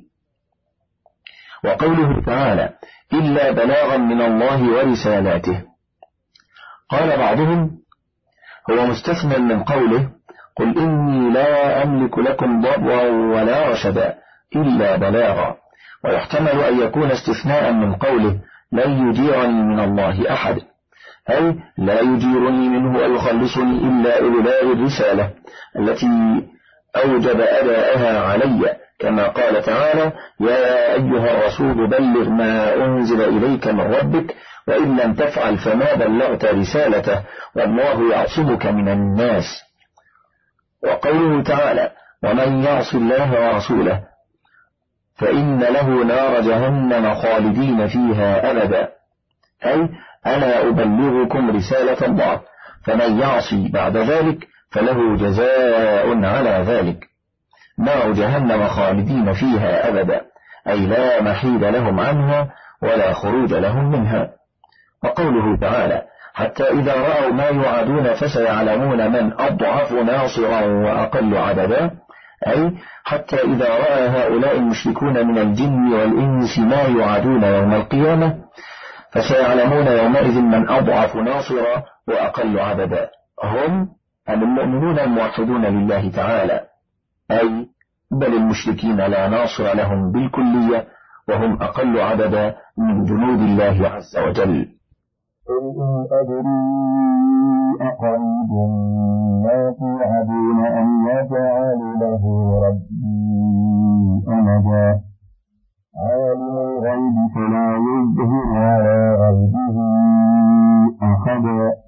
وقوله 1.63 2.21
تعالى 2.25 2.69
إلا 3.13 3.51
بلاغا 3.51 3.97
من 3.97 4.21
الله 4.21 4.71
ورسالاته. 4.71 5.61
قال 6.89 7.17
بعضهم 7.17 7.71
هو 8.69 8.85
مستثنى 8.85 9.37
من 9.37 9.63
قوله 9.63 10.09
قل 10.57 10.77
إني 10.77 11.33
لا 11.33 11.83
أملك 11.83 12.19
لكم 12.19 12.61
ضرا 12.61 13.03
ولا 13.09 13.69
رشدا 13.71 14.15
إلا 14.55 14.95
بلاغا. 14.95 15.55
ويحتمل 16.03 16.61
أن 16.61 16.79
يكون 16.79 17.11
استثناء 17.11 17.71
من 17.71 17.95
قوله 17.95 18.39
لن 18.71 19.09
يجيرني 19.09 19.63
من 19.63 19.79
الله 19.79 20.33
أحد. 20.33 20.61
أي 21.29 21.55
لا 21.77 21.99
يجيرني 21.99 22.69
منه 22.69 22.97
ويخلصني 22.97 23.77
إلا 23.77 24.19
إبلاغ 24.19 24.61
الرسالة 24.61 25.33
التي 25.79 26.07
أوجب 26.95 27.41
أداءها 27.41 28.21
علي 28.21 28.75
كما 28.99 29.27
قال 29.27 29.61
تعالى 29.63 30.11
يا 30.39 30.93
أيها 30.93 31.37
الرسول 31.37 31.87
بلغ 31.87 32.29
ما 32.29 32.75
أنزل 32.75 33.21
إليك 33.21 33.67
من 33.67 33.93
ربك 33.93 34.35
وإن 34.67 34.97
لم 34.97 35.13
تفعل 35.13 35.57
فما 35.57 35.93
بلغت 35.93 36.45
رسالته 36.45 37.21
والله 37.55 38.11
يعصمك 38.13 38.65
من 38.65 38.89
الناس. 38.89 39.61
وقوله 40.83 41.43
تعالى 41.43 41.91
ومن 42.23 42.63
يعص 42.63 42.95
الله 42.95 43.31
ورسوله 43.31 44.03
فإن 45.15 45.59
له 45.59 46.03
نار 46.03 46.41
جهنم 46.41 47.15
خالدين 47.15 47.87
فيها 47.87 48.51
أبدا. 48.51 48.89
أي 49.65 49.89
أنا 50.25 50.61
أبلغكم 50.61 51.57
رسالة 51.57 52.05
الله 52.05 52.41
فمن 52.85 53.19
يعصي 53.19 53.69
بعد 53.73 53.97
ذلك 53.97 54.47
فله 54.71 55.15
جزاء 55.15 56.23
على 56.23 56.63
ذلك. 56.67 57.07
نار 57.79 58.11
جهنم 58.11 58.67
خالدين 58.67 59.33
فيها 59.33 59.89
أبدا. 59.89 60.21
أي 60.67 60.79
لا 60.79 61.21
محيد 61.21 61.63
لهم 61.63 61.99
عنها 61.99 62.47
ولا 62.81 63.13
خروج 63.13 63.53
لهم 63.53 63.91
منها. 63.91 64.29
وقوله 65.03 65.57
تعالى 65.57 66.01
حتى 66.33 66.63
إذا 66.63 66.93
رأوا 66.95 67.33
ما 67.33 67.49
يعادون 67.49 68.13
فسيعلمون 68.13 69.11
من 69.11 69.33
أضعف 69.39 69.91
ناصرا 69.91 70.61
وأقل 70.61 71.37
عددا 71.37 71.91
أي 72.47 72.71
حتى 73.03 73.35
إذا 73.35 73.69
رأى 73.69 74.07
هؤلاء 74.07 74.55
المشركون 74.55 75.27
من 75.27 75.37
الجن 75.37 75.93
والإنس 75.93 76.59
ما 76.59 76.81
يعادون 76.81 77.43
يوم 77.43 77.73
القيامة 77.73 78.37
فسيعلمون 79.11 79.87
يومئذ 79.87 80.41
من 80.41 80.69
أضعف 80.69 81.15
ناصرا 81.15 81.83
وأقل 82.07 82.59
عددا 82.59 83.09
هم 83.43 83.89
المؤمنون 84.33 84.99
الموحدون 84.99 85.65
لله 85.65 86.11
تعالى 86.11 86.61
أي 87.31 87.67
بل 88.11 88.33
المشركين 88.35 88.97
لا 88.97 89.27
ناصر 89.27 89.73
لهم 89.75 90.11
بالكلية 90.11 90.87
وهم 91.29 91.61
أقل 91.61 91.99
عددا 91.99 92.55
من 92.77 93.03
جنود 93.03 93.39
الله 93.39 93.87
عز 93.87 94.17
وجل. 94.17 94.67
قل 95.47 95.63
إن 95.81 96.07
أدري 96.11 96.61
أقريب 97.81 98.51
ما 99.43 99.75
توعدون 99.79 100.65
أم 100.65 101.07
يجعل 101.07 101.79
له 102.01 102.23
ربي 102.67 103.11
أمدا. 104.27 105.01
عالم 105.95 106.57
الغيب 106.57 107.15
فلا 107.35 107.67
يظهر 107.87 108.57
على 108.57 109.15
غيبه 109.21 109.77
أحدا. 111.03 111.80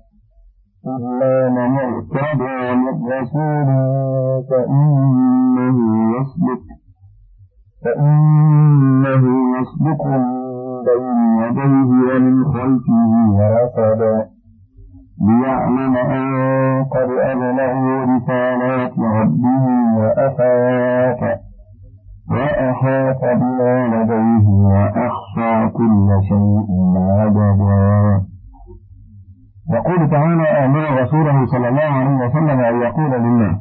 إلا 0.87 1.49
من 1.49 1.77
ارتضى 1.79 2.75
من 2.75 3.11
رسول 3.13 3.67
فإنه 4.49 5.77
يسلك 6.15 6.63
فإنه 7.83 9.23
يسلك 9.59 10.05
من 10.05 10.23
بين 10.85 11.19
يديه 11.41 11.89
ومن 12.15 12.45
خلفه 12.45 13.13
رصدا 13.57 14.27
ليعلم 15.21 15.97
أن 15.97 16.25
قد 16.85 17.09
أبلغوا 17.11 18.05
رسالات 18.15 18.99
ربه 18.99 19.65
وأحاط 19.97 21.39
وأحاط 22.31 23.21
بما 23.21 23.87
لديه 23.87 24.47
وأحصى 24.49 25.69
كل 25.73 26.07
شيء 26.29 26.67
عددا 26.97 28.32
يقول 29.71 30.09
تعالى 30.09 30.47
أمر 30.65 31.01
رسوله 31.01 31.45
صلى 31.45 31.69
الله 31.69 31.81
عليه 31.81 32.25
وسلم 32.25 32.59
أن 32.59 32.81
يقول 32.81 33.11
للناس 33.11 33.57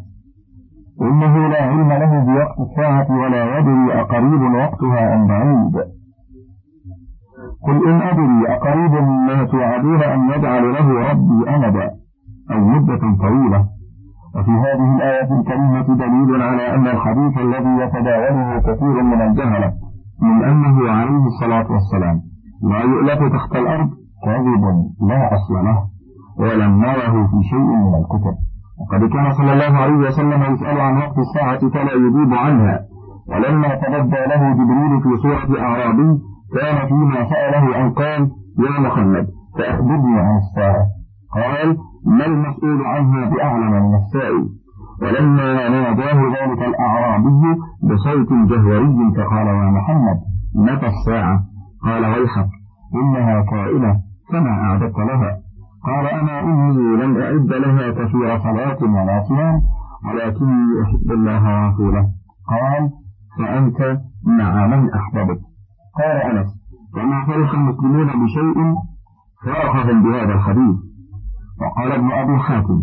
إنه 1.02 1.48
لا 1.48 1.62
علم 1.62 1.92
له 1.92 2.24
بوقت 2.24 2.60
الساعة 2.60 3.06
ولا 3.10 3.58
يدري 3.58 4.00
أقريب 4.00 4.42
وقتها 4.42 5.14
أم 5.14 5.26
بعيد. 5.26 5.76
قل 7.66 7.88
إن 7.88 8.02
أدري 8.02 8.48
أقريب 8.48 8.92
ما 9.28 9.44
توعدون 9.44 10.02
أن 10.02 10.30
يجعل 10.30 10.72
له 10.72 11.10
ربي 11.10 11.50
أمدا 11.54 11.90
أو 12.50 12.58
مدة 12.58 13.00
طويلة. 13.20 13.64
وفي 14.36 14.50
هذه 14.50 14.96
الآية 14.96 15.40
الكريمة 15.40 15.96
دليل 15.96 16.42
على 16.42 16.74
أن 16.74 16.86
الحديث 16.86 17.38
الذي 17.38 17.82
يتداوله 17.82 18.58
كثير 18.58 19.02
من 19.02 19.22
الجهلة 19.22 19.72
من 20.22 20.44
أنه 20.44 20.90
عليه 20.90 21.26
الصلاة 21.26 21.72
والسلام 21.72 22.20
لا 22.62 22.80
يؤلف 22.80 23.32
تحت 23.32 23.56
الأرض 23.56 23.90
كاذب 24.24 24.64
لا 25.08 25.34
أصل 25.34 25.54
له. 25.54 25.91
ولم 26.38 26.80
نره 26.80 27.26
في 27.26 27.48
شيء 27.50 27.58
من 27.58 27.94
الكتب. 27.94 28.34
وقد 28.80 29.00
كان 29.12 29.32
صلى 29.32 29.52
الله 29.52 29.78
عليه 29.78 29.94
وسلم 29.94 30.54
يسأل 30.54 30.80
عن 30.80 30.96
وقت 30.96 31.18
الساعة 31.18 31.58
فلا 31.70 31.92
يجيب 31.92 32.34
عنها. 32.34 32.80
ولما 33.28 33.74
تبدى 33.74 34.20
له 34.32 34.52
جبريل 34.52 35.02
في 35.02 35.16
صورة 35.22 35.60
أعرابي 35.60 36.18
كان 36.56 36.88
فيما 36.88 37.28
سأله 37.30 37.80
أن 37.80 37.90
قال 37.90 38.30
يا 38.58 38.80
محمد 38.80 39.26
فأخبرني 39.58 40.20
عن 40.20 40.36
الساعة. 40.36 40.86
قال 41.34 41.76
ما 42.06 42.26
المسؤول 42.26 42.86
عنها 42.86 43.30
بأعلم 43.30 43.72
من 43.72 43.94
السائل؟ 43.94 44.48
ولما 45.02 45.68
ناداه 45.68 46.14
ذلك 46.14 46.62
الأعرابي 46.62 47.60
بصوت 47.82 48.32
جهوري 48.50 49.14
فقال 49.16 49.46
يا 49.46 49.70
محمد 49.70 50.18
متى 50.56 50.86
الساعة؟ 50.86 51.40
قال 51.84 52.04
ويحك 52.04 52.48
إنها 52.94 53.42
قائلة 53.42 54.00
فما 54.32 54.50
أعددت 54.50 54.98
لها؟ 54.98 55.38
قال 55.84 56.06
أنا 56.06 56.40
إني 56.40 56.96
لم 57.02 57.16
أعد 57.16 57.52
لها 57.52 57.90
كثير 57.90 58.38
صلاة 58.38 58.78
ولا 58.82 59.22
صيام 59.28 59.62
ولكني 60.06 60.82
أحب 60.82 61.12
الله 61.12 61.44
ورسوله. 61.44 62.08
قال 62.52 62.90
فأنت 63.38 64.00
مع 64.26 64.66
من 64.66 64.90
أحببت 64.94 65.40
قال 65.98 66.16
أنس 66.30 66.46
وما 66.96 67.24
فرح 67.26 67.54
المسلمون 67.54 68.06
بشيء 68.06 68.74
فرحهم 69.44 70.02
بهذا 70.02 70.34
الحديث. 70.34 70.76
وقال 71.60 71.92
ابن 71.92 72.12
أبي 72.12 72.38
حاتم 72.38 72.82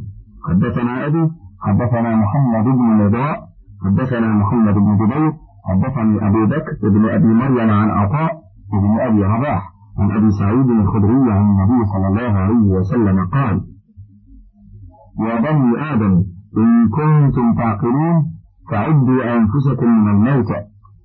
حدثنا 0.50 1.06
أبي 1.06 1.30
حدثنا 1.62 2.16
محمد 2.16 2.64
بن 2.64 3.06
نضاء 3.06 3.50
حدثنا 3.86 4.28
محمد 4.28 4.74
بن 4.74 4.98
جبير 4.98 5.34
حدثني 5.70 6.28
أبو 6.28 6.46
بكر 6.46 6.90
بن 6.90 7.10
أبي 7.10 7.28
مريم 7.28 7.70
عن 7.70 7.90
عطاء 7.90 8.32
بن 8.74 9.00
أبي 9.00 9.24
رباح. 9.24 9.79
عن 10.00 10.12
أبي 10.12 10.32
سعيد 10.32 10.70
الخدري 10.70 11.32
عن 11.32 11.42
النبي 11.42 11.86
صلى 11.94 12.08
الله 12.08 12.40
عليه 12.40 12.66
وسلم 12.78 13.26
قال 13.26 13.62
يا 15.20 15.40
بني 15.42 15.94
آدم 15.94 16.24
إن 16.58 16.90
كنتم 16.90 17.54
تعقلون 17.58 18.26
فعدوا 18.72 19.38
أنفسكم 19.38 19.88
من 19.88 20.10
الموت 20.10 20.52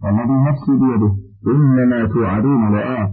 والذي 0.05 0.37
نفسي 0.49 0.73
بيده 0.73 1.15
إنما 1.47 2.07
توعدون 2.07 2.73
لآت 2.73 3.11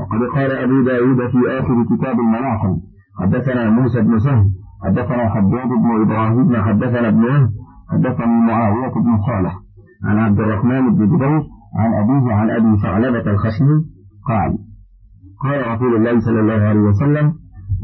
وقد 0.00 0.22
قال 0.34 0.50
أبو 0.52 0.82
داود 0.82 1.30
في 1.30 1.38
آخر 1.60 1.84
كتاب 1.84 2.20
الملاحم 2.20 2.76
حدثنا 3.20 3.70
موسى 3.70 4.00
بن 4.00 4.18
سهل 4.18 4.50
حدثنا 4.84 5.28
حداد 5.28 5.68
بن 5.68 6.02
إبراهيم 6.02 6.56
حدثنا 6.56 7.08
ابن 7.08 7.24
وهب 7.24 7.50
حدثني 7.90 8.40
معاوية 8.46 8.92
بن 8.94 9.18
صالح 9.26 9.54
عن 10.04 10.18
عبد 10.18 10.40
الرحمن 10.40 10.94
بن 10.94 11.06
جبير 11.16 11.42
عن 11.78 11.94
أبيه 11.94 12.32
عن 12.34 12.50
أبي 12.50 12.76
ثعلبة 12.82 13.30
الخشني 13.30 13.84
قال 14.28 14.58
قال 15.46 15.72
رسول 15.72 15.96
الله 15.96 16.20
صلى 16.20 16.40
الله 16.40 16.60
عليه 16.68 16.80
وسلم 16.80 17.26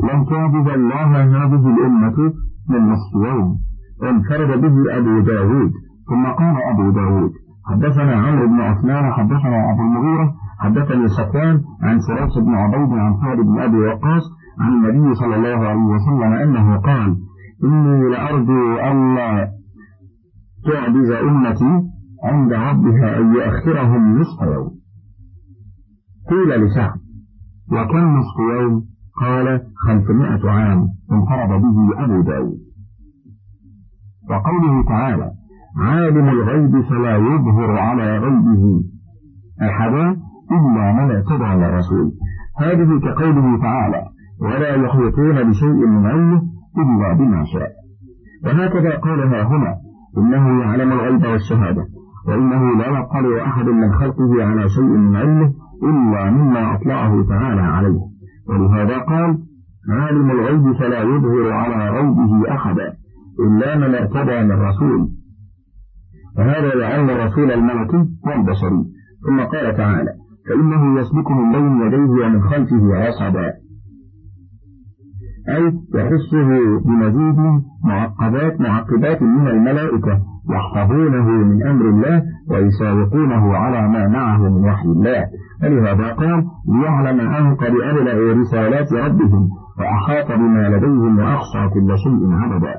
لن 0.09 0.19
تعجز 0.31 0.69
الله 0.79 1.11
هذه 1.23 1.65
الأمة 1.75 2.19
من 2.71 2.81
نصف 2.93 3.13
يوم 3.15 3.59
انفرد 4.03 4.61
به 4.61 4.99
أبو 4.99 5.21
داود. 5.21 5.73
ثم 6.09 6.27
قال 6.27 6.57
أبو 6.73 6.91
داود 6.91 7.33
حدثنا 7.67 8.15
عمرو 8.17 8.47
بن 8.49 8.61
عثمان 8.61 9.13
حدثنا 9.13 9.73
أبو 9.73 9.83
المغيرة 9.83 10.35
حدثني 10.59 11.09
صفوان 11.09 11.61
عن 11.83 12.01
سراس 12.01 12.39
بن 12.39 12.55
عبيد 12.55 12.93
عن 12.93 13.13
سعد 13.23 13.37
بن 13.37 13.59
أبي 13.61 13.77
وقاص 13.77 14.23
عن 14.61 14.73
النبي 14.73 15.15
صلى 15.15 15.37
الله 15.37 15.67
عليه 15.69 15.85
وسلم 15.95 16.33
أنه 16.33 16.77
قال 16.77 17.17
إني 17.65 18.09
لأرجو 18.09 18.75
ألا 18.75 19.49
تعجز 20.67 21.11
أمتي 21.11 21.83
عند 22.25 22.53
ربها 22.53 23.19
أن 23.19 23.35
يؤخرهم 23.35 24.19
نصف 24.19 24.43
يوم 24.43 24.71
قيل 26.31 26.65
لسعد 26.65 27.01
وكم 27.73 28.17
نصف 28.17 28.39
يوم؟ 28.61 28.85
قال 29.21 29.61
خمسمائة 29.87 30.51
عام 30.51 30.89
انفرد 31.13 31.63
به 31.63 32.05
أبو 32.05 32.23
داود. 32.23 32.59
وقوله 34.31 34.85
تعالى 34.89 35.31
عالم 35.79 36.29
الغيب 36.29 36.81
فلا 36.81 37.17
يظهر 37.17 37.79
على 37.79 38.19
غيبه. 38.19 38.83
أحدا 39.63 40.11
إلا 40.51 40.93
من 40.93 41.11
ارتضى 41.11 41.45
على 41.45 41.67
الرسول. 41.67 42.13
هذه 42.59 43.01
كقوله 43.01 43.61
تعالى 43.61 44.05
ولا 44.41 44.75
يحيطون 44.75 45.51
بشيء 45.51 45.87
من 45.87 46.07
علمه 46.07 46.43
إلا 46.79 47.13
بما 47.13 47.45
شاء. 47.45 47.73
وهكذا 48.45 48.97
قالها 48.97 49.43
هنا 49.43 49.77
إنه 50.19 50.61
يعلم 50.61 50.93
الغيب 50.93 51.25
والشهادة 51.25 51.87
وإنه 52.29 52.77
لا 52.77 52.87
يطلع 52.87 53.47
أحد 53.47 53.65
من 53.65 53.93
خلقه 53.93 54.45
على 54.45 54.69
شيء 54.69 54.85
من 54.85 55.17
علمه 55.17 55.53
إلا 55.83 56.31
مما 56.31 56.75
أطلعه 56.75 57.27
تعالى 57.29 57.63
عليه. 57.63 58.01
ولهذا 58.49 58.99
قال 58.99 59.39
عالم 59.91 60.31
الغيب 60.31 60.73
فلا 60.73 61.03
يظهر 61.03 61.53
على 61.53 61.91
غيبه 61.91 62.55
أحدا 62.55 62.93
إلا 63.47 63.77
من 63.77 63.95
ارتضى 63.95 64.43
من 64.43 64.53
رسول. 64.53 65.09
وهذا 66.39 66.75
لعل 66.75 67.11
الرسول 67.11 67.53
الملكي 67.53 68.09
والبشري 68.27 68.85
ثم 69.27 69.41
قال 69.41 69.77
تعالى 69.77 70.11
فإنه 70.49 71.01
يسلك 71.01 71.31
من 71.31 71.53
بين 71.53 71.87
يديه 71.87 72.25
ومن 72.27 72.43
خلفه 72.43 73.09
رصدا 73.09 73.53
أي 75.49 75.73
يخصه 75.95 76.49
بمزيد 76.85 77.63
معقبات 77.85 78.61
معقبات 78.61 79.23
من 79.23 79.49
الملائكة 79.49 80.23
يحفظونه 80.51 81.31
من 81.31 81.67
أمر 81.67 81.89
الله 81.89 82.23
ويسابقونه 82.51 83.57
على 83.57 83.89
ما 83.89 84.09
معه 84.09 84.39
من 84.39 84.65
وحي 84.65 84.89
الله. 84.89 85.27
ولهذا 85.63 86.13
قال 86.13 86.45
ليعلم 86.69 87.21
أن 87.21 87.55
قد 87.55 87.73
أبلغوا 87.91 88.33
رسالات 88.33 88.93
ربهم 88.93 89.49
وأحاط 89.79 90.39
بما 90.39 90.69
لديهم 90.69 91.19
وأحصى 91.19 91.69
كل 91.75 91.99
شيء 91.99 92.33
عددا 92.33 92.75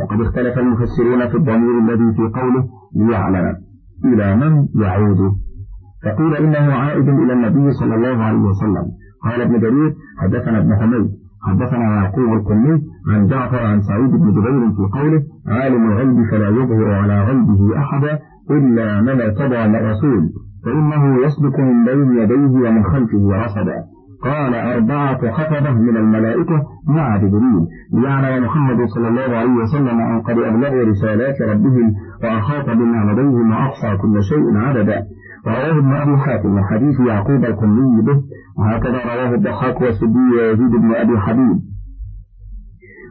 وقد 0.00 0.20
اختلف 0.20 0.58
المفسرون 0.58 1.28
في 1.28 1.36
الضمير 1.36 1.78
الذي 1.78 2.12
في 2.16 2.40
قوله 2.40 2.64
ليعلم 2.96 3.56
إلى 4.04 4.36
من 4.36 4.66
يعود 4.82 5.18
فقيل 6.04 6.36
إنه 6.36 6.72
عائد 6.72 7.08
إلى 7.08 7.32
النبي 7.32 7.72
صلى 7.72 7.94
الله 7.94 8.24
عليه 8.24 8.38
وسلم. 8.38 8.86
قال 9.24 9.40
ابن 9.40 9.60
جرير 9.60 9.94
حدثنا 10.18 10.58
ابن 10.58 10.76
حميد 10.76 11.10
حدثنا 11.42 11.84
يعقوب 11.94 12.32
الكلي 12.32 12.82
عن 13.08 13.26
جعفر 13.26 13.66
عن 13.66 13.80
سعيد 13.80 14.10
بن 14.10 14.30
جبير 14.30 14.70
في 14.70 14.98
قوله 14.98 15.22
عالم 15.46 15.92
الغيب 15.92 16.30
فلا 16.30 16.48
يظهر 16.48 16.90
على 16.94 17.24
غيبه 17.24 17.78
أحدا 17.78 18.18
إلا 18.50 19.00
من 19.00 19.20
ارتضى 19.20 19.68
من 19.68 19.86
فإنه 20.64 21.26
يسلك 21.26 21.60
من 21.60 21.84
بين 21.84 22.22
يديه 22.22 22.68
ومن 22.68 22.84
خلفه 22.84 23.44
رصدا. 23.44 23.84
قال 24.22 24.54
أربعة 24.54 25.30
خطبة 25.30 25.70
من 25.72 25.96
الملائكة 25.96 26.62
مع 26.88 27.16
جبريل 27.16 27.66
ليعلم 27.92 28.44
محمد 28.44 28.86
صلى 28.88 29.08
الله 29.08 29.36
عليه 29.36 29.52
وسلم 29.52 30.00
أن 30.00 30.20
قد 30.20 30.38
أبلغوا 30.38 30.84
رسالات 30.84 31.42
ربهم 31.42 31.94
وأحاط 32.22 32.70
بما 32.70 33.12
لديهم 33.12 33.50
وأحصى 33.50 33.96
كل 33.96 34.22
شيء 34.22 34.56
عددا. 34.56 35.02
ورواه 35.46 35.78
ابن 35.78 35.92
أبي 35.92 36.16
حاتم 36.16 36.54
من 36.54 36.64
حديث 36.64 37.00
يعقوب 37.00 37.44
الكلي 37.44 38.02
به. 38.02 38.22
وهكذا 38.58 38.98
رواه 39.04 39.34
الضحاك 39.34 39.80
والسدي 39.80 40.36
ويزيد 40.38 40.70
بن 40.70 40.94
أبي 40.94 41.18
حبيب. 41.18 41.58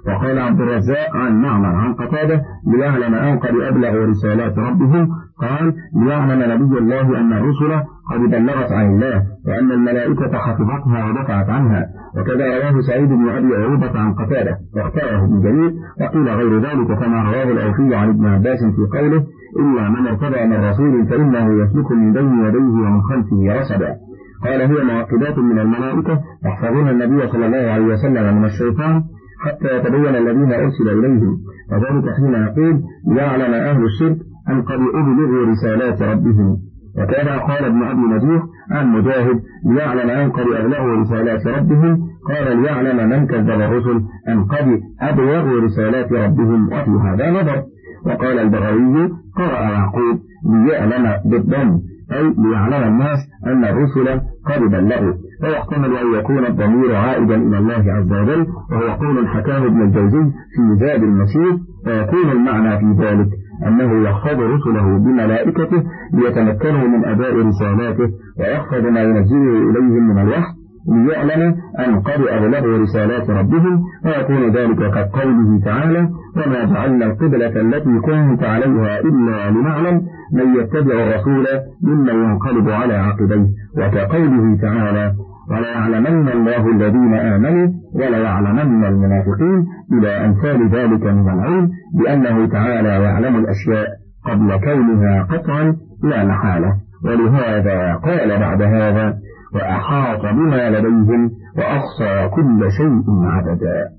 وقال 0.08 0.40
عبد 0.40 0.62
الرزاق 0.62 1.16
عن 1.16 1.42
معمر 1.42 1.76
عن 1.76 1.94
قتادة 1.94 2.42
ليعلم 2.68 3.16
أن 3.16 3.40
قد 3.40 3.56
أبلغوا 3.56 4.06
رسالات 4.06 4.58
ربهم 4.58 5.10
قال 5.42 5.74
ليعلم 5.96 6.52
نبي 6.52 6.78
الله 6.78 7.20
أن 7.20 7.34
الرسل 7.34 7.72
قد 8.12 8.20
بلغت 8.20 8.72
عن 8.72 8.86
الله 8.86 9.24
وأن 9.48 9.72
الملائكة 9.72 10.38
حفظتها 10.38 11.10
ودفعت 11.10 11.50
عنها. 11.50 11.86
وكذا 12.18 12.46
رواه 12.46 12.82
سعيد 12.82 13.10
بن 13.10 13.30
أبي 13.30 13.56
عروبة 13.56 14.00
عن 14.00 14.14
قتادة 14.14 14.58
واختاره 14.76 15.26
ابن 15.26 15.42
جرير 15.42 15.74
وقيل 16.02 16.30
غير 16.30 16.60
ذلك 16.60 16.88
كما 17.00 17.24
رواه 17.24 17.44
الأوفي 17.44 17.96
عن 17.96 18.10
ابن 18.10 18.26
عباس 18.26 18.60
في 18.60 18.98
قوله 18.98 19.24
إلا 19.60 19.90
من 19.90 20.08
ارتضى 20.08 20.46
من 20.46 20.66
رسول 20.70 21.08
فإنه 21.08 21.64
يسلك 21.64 21.92
من 21.92 22.14
بين 22.14 22.46
يديه 22.46 22.60
ومن 22.60 23.02
خلفه 23.02 23.60
رصدا 23.60 23.96
قال 24.44 24.62
هي 24.62 24.84
معقبات 24.84 25.38
من 25.40 25.60
الملائكة 25.60 26.22
يحفظون 26.46 26.90
النبي 26.90 27.28
صلى 27.28 27.46
الله 27.46 27.72
عليه 27.72 27.86
وسلم 27.86 28.38
من 28.38 28.46
الشيطان 28.46 29.04
حتى 29.40 29.78
يتبين 29.78 30.16
الذين 30.16 30.54
أرسل 30.54 30.90
إليهم. 30.90 31.38
وذلك 31.72 32.14
حين 32.16 32.34
يقول 32.34 32.82
ليعلم 33.08 33.54
أهل 33.54 33.84
الشرك 33.84 34.18
أن 34.50 34.62
قد 34.62 34.80
أبلغوا 34.96 35.46
رسالات 35.46 36.02
ربهم. 36.02 36.58
وكذا 36.98 37.38
قال 37.38 37.66
ابن 37.66 37.84
أبي 37.84 38.02
نجيح 38.02 38.44
عن 38.72 38.88
مجاهد 38.88 39.42
ليعلم 39.66 40.10
أن 40.10 40.32
قد 40.32 40.46
أبلغوا 40.48 40.96
رسالات 41.02 41.48
ربهم. 41.48 42.08
قال 42.28 42.62
ليعلم 42.62 43.10
من 43.10 43.28
كذب 43.28 43.50
الرسل 43.50 44.02
أن 44.28 44.44
قد 44.44 44.82
أبلغوا 45.02 45.62
رسالات 45.62 46.12
ربهم. 46.12 46.68
وفي 46.68 46.92
هذا 47.08 47.32
نظر. 47.32 47.64
وقال 48.06 48.40
البغوي 48.40 49.10
قرأ 49.36 49.62
يعقوب 49.62 50.20
ليعلم 50.46 51.14
بالضم. 51.26 51.80
أي 52.12 52.34
ليعلم 52.38 52.84
الناس 52.88 53.20
أن 53.46 53.66
الرسل 53.66 54.20
قد 54.46 54.62
بلغوا. 54.72 55.14
ويحتمل 55.44 55.98
أن 55.98 56.20
يكون 56.20 56.46
الضمير 56.46 56.96
عائدا 56.96 57.36
إلى 57.36 57.58
الله 57.58 57.94
عز 57.94 58.12
وجل. 58.12 58.48
وهو 58.72 58.90
قول 59.02 59.28
حكاه 59.28 59.66
ابن 59.66 59.82
الجوزي 59.82 60.24
في 60.56 60.76
زاد 60.80 61.04
المسير 61.04 61.58
ويكون 61.88 62.32
المعنى 62.32 62.80
في 62.80 63.04
ذلك. 63.04 63.28
أنه 63.66 64.10
يحفظ 64.10 64.40
رسله 64.40 64.98
بملائكته 64.98 65.84
ليتمكنوا 66.14 66.88
من 66.88 67.06
أداء 67.06 67.34
رسالاته 67.48 68.10
ويحفظ 68.40 68.86
ما 68.86 69.02
ينزله 69.02 69.70
إليهم 69.70 70.08
من 70.10 70.22
الوحي 70.22 70.58
ليعلم 70.90 71.56
أن 71.80 72.00
قد 72.00 72.22
أبلغوا 72.22 72.78
رسالات 72.78 73.30
ربهم 73.30 73.82
ويكون 74.06 74.50
ذلك 74.50 74.78
كقوله 74.92 75.60
تعالى 75.66 76.10
وما 76.36 76.64
جعلنا 76.66 77.06
القبلة 77.06 77.62
التي 77.62 78.00
كنت 78.00 78.44
عليها 78.44 79.00
إلا 79.00 79.50
لنعلم 79.52 80.02
من 80.34 80.56
يتبع 80.56 80.94
الرسول 80.94 81.46
ممن 81.84 82.14
ينقلب 82.24 82.70
على 82.70 82.94
عقبيه 82.94 83.46
وكقوله 83.78 84.58
تعالى 84.62 85.14
وليعلمن 85.52 86.30
الله 86.30 86.72
الذين 86.72 87.14
آمنوا 87.14 87.68
وليعلمن 87.94 88.86
المنافقين 88.86 89.66
إلى 89.94 90.26
أمثال 90.26 90.70
ذلك 90.70 91.04
من 91.04 91.30
العلم 91.30 91.70
بأنه 92.00 92.48
تعالى 92.48 92.90
يعلم 92.90 93.36
الأشياء 93.36 93.88
قبل 94.26 94.58
كونها 94.58 95.24
قطعا 95.24 95.76
لا 96.04 96.26
محالة. 96.26 96.76
ولهذا 97.06 97.96
قال 97.96 98.40
بعد 98.40 98.62
هذا 98.62 99.18
وأحاط 99.54 100.22
بما 100.22 100.70
لديهم 100.70 101.32
وأحصى 101.58 102.30
كل 102.36 102.72
شيء 102.72 103.04
عددا. 103.24 103.90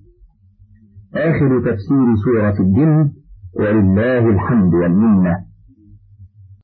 آخر 1.14 1.60
تفسير 1.60 2.06
سورة 2.24 2.54
الجن 2.60 3.10
ولله 3.60 4.28
الحمد 4.28 4.74
والمنة. 4.74 5.47